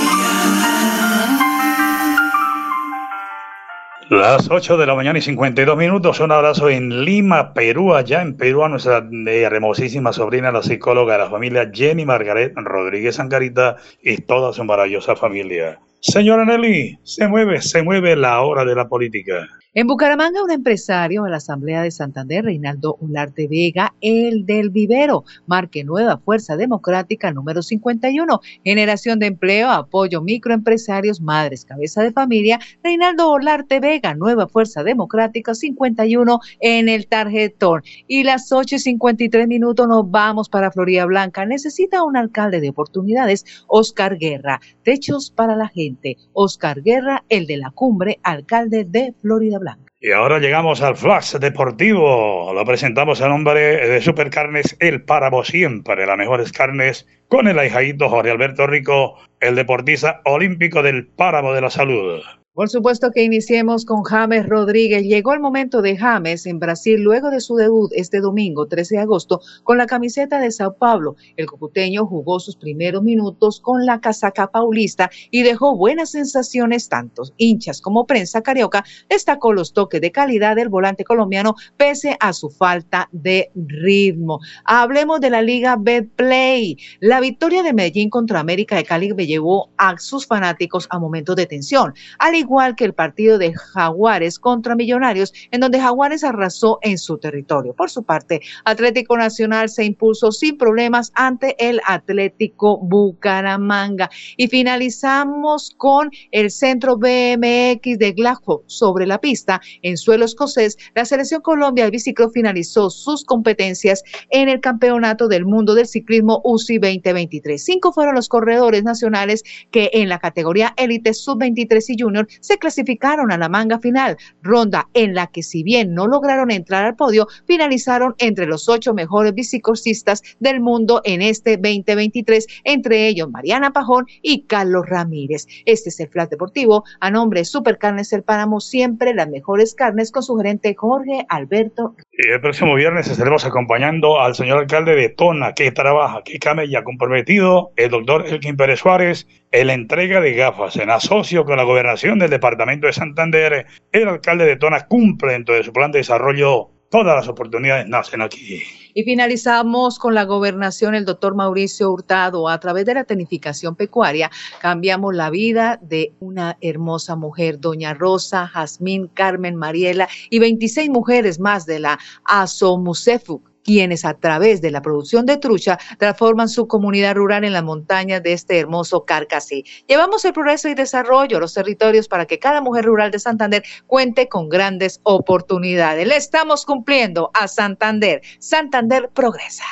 Las 4.11 4.51
8 4.51 4.77
de 4.77 4.87
la 4.87 4.95
mañana 4.95 5.19
y 5.19 5.23
52 5.23 5.77
minutos. 5.77 6.19
Un 6.21 6.33
abrazo 6.33 6.69
en 6.69 7.05
Lima, 7.05 7.55
Perú. 7.55 7.95
Allá 7.95 8.21
en 8.21 8.37
Perú 8.37 8.65
a 8.65 8.69
nuestra 8.69 8.99
eh, 8.99 9.43
hermosísima 9.43 10.13
sobrina, 10.13 10.51
la 10.53 10.63
psicóloga 10.63 11.13
de 11.13 11.21
la 11.21 11.31
familia 11.31 11.71
Jenny 11.73 12.05
Margaret 12.05 12.53
Rodríguez 12.57 13.21
Angarita 13.21 13.77
y 14.03 14.17
toda 14.19 14.53
su 14.53 14.65
maravillosa 14.65 15.15
familia. 15.17 15.79
Señora 16.07 16.45
Nelly, 16.45 16.99
se 17.03 17.27
mueve, 17.27 17.63
se 17.63 17.83
mueve 17.83 18.15
la 18.15 18.43
hora 18.43 18.67
de 18.67 18.75
la 18.75 18.87
política. 18.87 19.49
En 19.77 19.89
Bucaramanga, 19.89 20.45
un 20.45 20.53
empresario 20.53 21.25
en 21.25 21.33
la 21.33 21.39
Asamblea 21.39 21.83
de 21.83 21.91
Santander, 21.91 22.45
Reinaldo 22.45 22.97
Ularte 23.01 23.49
Vega, 23.49 23.93
el 24.03 24.47
del 24.47 24.71
vivero, 24.71 25.25
marque 25.47 25.83
Nueva 25.83 26.19
Fuerza 26.19 26.57
Democrática 26.57 27.33
número 27.33 27.61
51, 27.61 28.41
generación 28.63 29.19
de 29.19 29.27
empleo, 29.27 29.71
apoyo 29.71 30.21
microempresarios, 30.21 31.21
madres, 31.21 31.65
cabeza 31.65 32.03
de 32.03 32.13
familia, 32.13 32.61
Reinaldo 32.85 33.31
Olarte 33.31 33.81
Vega, 33.81 34.15
Nueva 34.15 34.47
Fuerza 34.47 34.85
Democrática 34.85 35.55
51 35.55 36.39
en 36.61 36.89
el 36.89 37.09
tarjetón. 37.09 37.83
Y 38.07 38.23
las 38.23 38.53
8 38.53 38.77
y 38.77 38.79
53 38.79 39.49
minutos 39.49 39.89
nos 39.89 40.09
vamos 40.09 40.49
para 40.51 40.71
Florida 40.71 41.07
Blanca. 41.07 41.47
Necesita 41.47 42.05
un 42.05 42.17
alcalde 42.17 42.61
de 42.61 42.69
oportunidades, 42.69 43.45
Oscar 43.67 44.19
Guerra. 44.19 44.61
Techos 44.85 45.33
para 45.33 45.57
la 45.57 45.67
gente. 45.67 45.94
Oscar 46.33 46.83
Guerra, 46.83 47.25
el 47.29 47.47
de 47.47 47.57
la 47.57 47.71
cumbre, 47.71 48.19
alcalde 48.23 48.85
de 48.85 49.15
Florida 49.21 49.59
Blanca. 49.59 49.85
Y 50.01 50.13
ahora 50.13 50.39
llegamos 50.39 50.83
al 50.83 50.97
Flash 50.97 51.37
Deportivo. 51.37 52.53
Lo 52.53 52.65
presentamos 52.67 53.23
en 53.23 53.31
nombre 53.31 53.89
de 53.89 54.01
Supercarnes 54.03 54.77
El 54.79 55.03
Páramo 55.03 55.45
Siempre, 55.45 56.07
las 56.07 56.19
mejores 56.19 56.53
carnes, 56.53 57.07
con 57.29 57.49
el 57.49 57.59
ahijadito 57.59 58.11
Jorge 58.11 58.31
Alberto 58.31 58.67
Rico, 58.67 59.19
el 59.41 59.55
deportista 59.55 60.21
olímpico 60.27 60.83
del 60.83 61.07
Páramo 61.07 61.55
de 61.55 61.63
la 61.63 61.71
Salud. 61.71 62.21
Por 62.55 62.71
supuesto 62.71 63.11
que 63.11 63.25
iniciemos 63.25 63.85
con 63.85 64.05
James 64.05 64.49
Rodríguez. 64.49 65.03
Llegó 65.03 65.35
el 65.35 65.41
momento 65.41 65.83
de 65.83 65.97
James 65.97 66.47
en 66.47 66.61
Brasil 66.61 67.03
luego 67.03 67.31
de 67.31 67.41
su 67.41 67.57
debut 67.57 67.91
este 67.97 68.21
domingo 68.21 68.69
13 68.69 68.95
de 68.95 69.01
agosto 69.01 69.41
con 69.65 69.77
la 69.77 69.87
camiseta 69.87 70.39
de 70.39 70.53
Sao 70.53 70.77
Paulo. 70.77 71.17
El 71.37 71.47
cocuteño 71.47 72.07
jugó 72.07 72.39
sus 72.39 72.55
primeros 72.55 73.03
minutos 73.03 73.59
con 73.61 73.85
la 73.85 74.01
casaca 74.01 74.53
paulista 74.53 75.11
y 75.33 75.43
dejó 75.43 75.77
buenas 75.77 76.13
sensaciones 76.13 76.89
tanto 76.89 77.25
hinchas 77.39 77.81
como 77.81 78.07
prensa 78.07 78.41
carioca. 78.41 78.85
Destacó 79.09 79.53
los 79.53 79.73
toques 79.73 80.01
de 80.01 80.13
calidad 80.13 80.55
del 80.55 80.69
volante 80.69 81.03
colombiano 81.03 81.57
pese 81.77 82.17
a 82.21 82.33
su 82.33 82.51
falta 82.51 83.09
de 83.11 83.51
ritmo. 83.57 84.39
Hablemos 84.65 85.21
de 85.21 85.31
la 85.31 85.43
Liga 85.43 85.75
Betplay. 85.77 86.77
La 87.01 87.19
victoria 87.19 87.65
de 87.65 87.73
Medellín 87.73 88.11
contra 88.11 88.39
América 88.39 88.77
de 88.77 88.85
Cali 88.85 89.13
llevó 89.27 89.71
a 89.77 89.99
sus 89.99 90.25
fanáticos 90.29 90.87
a 90.91 91.01
momentos 91.01 91.35
de 91.35 91.47
tensión. 91.47 91.95
Igual 92.45 92.77
que 92.77 92.85
el 92.85 92.93
partido 92.93 93.39
de 93.39 93.55
Jaguares 93.55 94.39
contra 94.39 94.77
Millonarios, 94.77 95.33
en 95.51 95.61
donde 95.61 95.81
Jaguares 95.81 96.25
arrasó 96.25 96.79
en 96.83 96.99
su 96.99 97.19
territorio. 97.19 97.73
Por 97.75 97.91
su 97.91 98.03
parte, 98.03 98.41
Atlético 98.65 99.17
Nacional 99.17 99.69
se 99.69 99.85
impulsó 99.85 100.31
sin 100.31 100.57
problemas 100.59 101.11
ante 101.15 101.57
el 101.59 101.81
Atlético 101.87 102.79
Bucaramanga. 102.79 104.11
Y 104.37 104.49
finalizamos 104.49 105.75
con 105.77 106.11
el 106.31 106.51
centro 106.51 106.97
BMX 106.97 107.99
de 107.99 108.13
Glasgow 108.15 108.63
sobre 108.67 109.07
la 109.07 109.19
pista 109.21 109.61
en 109.83 109.97
suelo 109.97 110.25
escocés. 110.27 110.77
La 110.95 111.05
selección 111.05 111.41
Colombia 111.41 111.85
de 111.85 111.91
biciclo 111.91 112.31
finalizó 112.31 112.91
sus 112.91 113.25
competencias 113.25 114.03
en 114.31 114.49
el 114.49 114.61
Campeonato 114.61 115.29
del 115.29 115.47
Mundo 115.47 115.75
del 115.75 115.87
Ciclismo 115.87 116.41
UCI 116.45 116.79
2023. 116.79 117.65
Cinco 117.65 117.93
fueron 117.93 118.15
los 118.15 118.29
corredores 118.29 118.85
nacionales 118.85 119.43
que 119.71 119.91
en 119.95 120.09
la 120.09 120.19
categoría 120.19 120.75
élite 120.77 121.15
sub-23 121.15 121.85
y 121.89 122.03
junior 122.03 122.29
se 122.41 122.59
clasificaron 122.59 123.33
a 123.33 123.39
la 123.39 123.49
manga 123.49 123.79
final, 123.79 124.17
ronda 124.43 124.89
en 124.95 125.15
la 125.15 125.27
que 125.29 125.43
si 125.43 125.63
bien 125.63 125.95
no 125.95 126.07
lograron 126.07 126.51
entrar 126.51 126.85
al 126.85 126.97
podio, 126.97 127.29
finalizaron 127.47 128.15
entre 128.19 128.47
los 128.47 128.69
ocho 128.69 128.95
mejores 128.95 129.35
biciclistas 129.35 130.23
del 130.41 130.61
mundo 130.61 131.01
en 131.05 131.23
este 131.23 131.57
2023, 131.57 132.47
entre 132.65 133.09
ellos 133.09 133.31
Mariana 133.31 133.73
Pajón 133.73 134.07
y 134.23 134.43
Carlos 134.43 134.87
Ramírez. 134.89 135.47
Este 135.65 135.89
es 135.89 136.01
el 136.01 136.09
Flash 136.09 136.29
Deportivo 136.29 136.85
a 137.01 137.11
nombre 137.11 137.41
de 137.41 137.45
Supercarnes 137.45 138.13
El 138.13 138.23
Páramo, 138.23 138.61
siempre 138.61 139.15
las 139.15 139.29
mejores 139.29 139.75
carnes 139.75 140.11
con 140.11 140.23
su 140.23 140.37
gerente 140.37 140.75
Jorge 140.75 141.27
Alberto. 141.29 141.95
El 142.13 142.41
próximo 142.41 142.75
viernes 142.75 143.09
estaremos 143.09 143.45
acompañando 143.45 144.21
al 144.21 144.35
señor 144.35 144.59
alcalde 144.59 144.95
de 144.95 145.09
Tona, 145.09 145.53
que 145.53 145.71
trabaja, 145.73 146.23
que 146.25 146.39
camella 146.39 146.85
comprometido, 146.85 147.73
el 147.77 147.91
doctor 147.91 148.27
Elkin 148.27 148.57
Pérez 148.57 148.81
Suárez, 148.81 149.27
la 149.63 149.75
entrega 149.75 150.21
de 150.21 150.33
gafas. 150.33 150.77
En 150.77 150.91
asocio 150.91 151.45
con 151.45 151.57
la 151.57 151.63
gobernación 151.63 152.19
del 152.19 152.31
departamento 152.31 152.89
de 152.89 152.93
Santander, 152.93 153.67
el 153.93 154.09
alcalde 154.09 154.47
de 154.47 154.57
Tona 154.57 154.87
cumple 154.87 155.35
dentro 155.35 155.55
de 155.55 155.63
su 155.63 155.73
plan 155.73 155.93
de 155.93 155.99
desarrollo 155.99 156.71
todas 156.95 157.17
las 157.17 157.29
oportunidades 157.29 157.89
nacen 157.89 158.23
aquí. 158.23 158.63
Y 158.95 159.03
finalizamos 159.03 159.99
con 159.99 160.15
la 160.15 160.25
gobernación, 160.25 160.95
el 160.95 161.05
doctor 161.05 161.35
Mauricio 161.35 161.91
Hurtado. 161.91 162.49
A 162.49 162.61
través 162.61 162.85
de 162.85 162.95
la 162.95 163.03
tecnificación 163.03 163.75
pecuaria, 163.75 164.31
cambiamos 164.61 165.15
la 165.15 165.31
vida 165.31 165.79
de 165.83 166.13
una 166.21 166.57
hermosa 166.61 167.17
mujer, 167.17 167.59
doña 167.59 167.95
Rosa, 167.95 168.47
Jazmín, 168.47 169.09
Carmen, 169.09 169.57
Mariela 169.57 170.09
y 170.31 170.39
26 170.39 170.89
mujeres 170.91 171.41
más 171.41 171.67
de 171.67 171.81
la 171.81 171.99
Asomusefu 172.25 173.43
quienes 173.65 174.05
a 174.05 174.15
través 174.15 174.61
de 174.61 174.71
la 174.71 174.83
producción 174.83 175.27
de 175.27 175.39
trucha 175.39 175.79
transforman 175.99 176.49
su 176.49 176.69
comunidad 176.69 177.17
rural 177.17 177.45
en 177.45 177.53
las 177.53 177.65
montañas 177.65 178.23
de 178.23 178.33
este 178.33 178.59
hermoso 178.59 179.05
Carcasí. 179.05 179.65
Llevamos 179.89 180.25
el 180.25 180.33
progreso 180.33 180.69
y 180.69 180.75
desarrollo 180.75 181.39
a 181.39 181.41
los 181.41 181.55
territorios 181.55 182.07
para 182.07 182.27
que 182.27 182.39
cada 182.39 182.61
mujer 182.61 182.85
rural 182.85 183.11
de 183.11 183.19
Santander 183.19 183.65
cuente 183.87 184.29
con 184.29 184.49
grandes 184.49 185.01
oportunidades. 185.03 186.07
Le 186.07 186.17
estamos 186.17 186.65
cumpliendo 186.65 187.31
a 187.35 187.49
Santander. 187.49 188.21
Santander 188.39 189.11
progresa. 189.13 189.65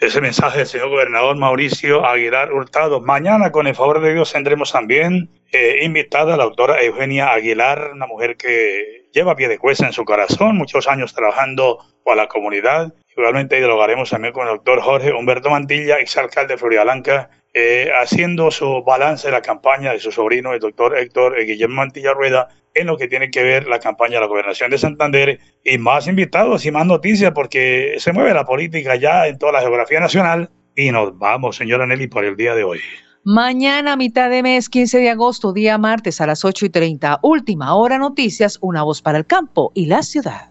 Ese 0.00 0.20
mensaje 0.20 0.58
del 0.58 0.66
señor 0.68 0.90
gobernador 0.90 1.36
Mauricio 1.36 2.06
Aguilar 2.06 2.52
Hurtado. 2.52 3.00
Mañana, 3.00 3.50
con 3.50 3.66
el 3.66 3.74
favor 3.74 4.00
de 4.00 4.14
Dios, 4.14 4.32
tendremos 4.32 4.70
también 4.70 5.28
eh, 5.50 5.80
invitada 5.82 6.34
a 6.34 6.36
la 6.36 6.44
doctora 6.44 6.80
Eugenia 6.82 7.32
Aguilar, 7.32 7.90
una 7.94 8.06
mujer 8.06 8.36
que 8.36 9.08
lleva 9.12 9.34
pie 9.34 9.48
de 9.48 9.58
cuesta 9.58 9.86
en 9.86 9.92
su 9.92 10.04
corazón, 10.04 10.56
muchos 10.56 10.86
años 10.86 11.14
trabajando 11.14 11.78
para 12.04 12.22
la 12.22 12.28
comunidad 12.28 12.94
Igualmente 13.18 13.56
dialogaremos 13.56 14.10
también 14.10 14.32
con 14.32 14.46
el 14.46 14.54
doctor 14.54 14.80
Jorge 14.80 15.12
Humberto 15.12 15.50
Mantilla, 15.50 15.98
exalcalde 15.98 16.54
de 16.54 16.58
Florida 16.58 16.84
Blanca, 16.84 17.30
eh, 17.52 17.90
haciendo 18.00 18.52
su 18.52 18.84
balance 18.84 19.26
de 19.26 19.32
la 19.32 19.42
campaña 19.42 19.90
de 19.90 19.98
su 19.98 20.12
sobrino, 20.12 20.52
el 20.52 20.60
doctor 20.60 20.96
Héctor 20.96 21.34
Guillermo 21.44 21.74
Mantilla 21.74 22.12
Rueda, 22.12 22.46
en 22.74 22.86
lo 22.86 22.96
que 22.96 23.08
tiene 23.08 23.32
que 23.32 23.42
ver 23.42 23.66
la 23.66 23.80
campaña 23.80 24.14
de 24.14 24.20
la 24.20 24.26
gobernación 24.28 24.70
de 24.70 24.78
Santander 24.78 25.40
y 25.64 25.78
más 25.78 26.06
invitados 26.06 26.64
y 26.64 26.70
más 26.70 26.86
noticias 26.86 27.32
porque 27.34 27.96
se 27.98 28.12
mueve 28.12 28.32
la 28.34 28.44
política 28.44 28.94
ya 28.94 29.26
en 29.26 29.36
toda 29.36 29.50
la 29.50 29.60
geografía 29.62 29.98
nacional 29.98 30.50
y 30.76 30.92
nos 30.92 31.18
vamos, 31.18 31.56
señora 31.56 31.86
Nelly, 31.88 32.06
por 32.06 32.24
el 32.24 32.36
día 32.36 32.54
de 32.54 32.62
hoy. 32.62 32.78
Mañana, 33.24 33.96
mitad 33.96 34.30
de 34.30 34.44
mes, 34.44 34.68
15 34.68 35.00
de 35.00 35.10
agosto, 35.10 35.52
día 35.52 35.76
martes 35.76 36.20
a 36.20 36.26
las 36.28 36.44
8 36.44 36.66
y 36.66 36.70
30, 36.70 37.18
última 37.22 37.74
hora 37.74 37.98
noticias, 37.98 38.58
una 38.60 38.84
voz 38.84 39.02
para 39.02 39.18
el 39.18 39.26
campo 39.26 39.72
y 39.74 39.86
la 39.86 40.04
ciudad. 40.04 40.50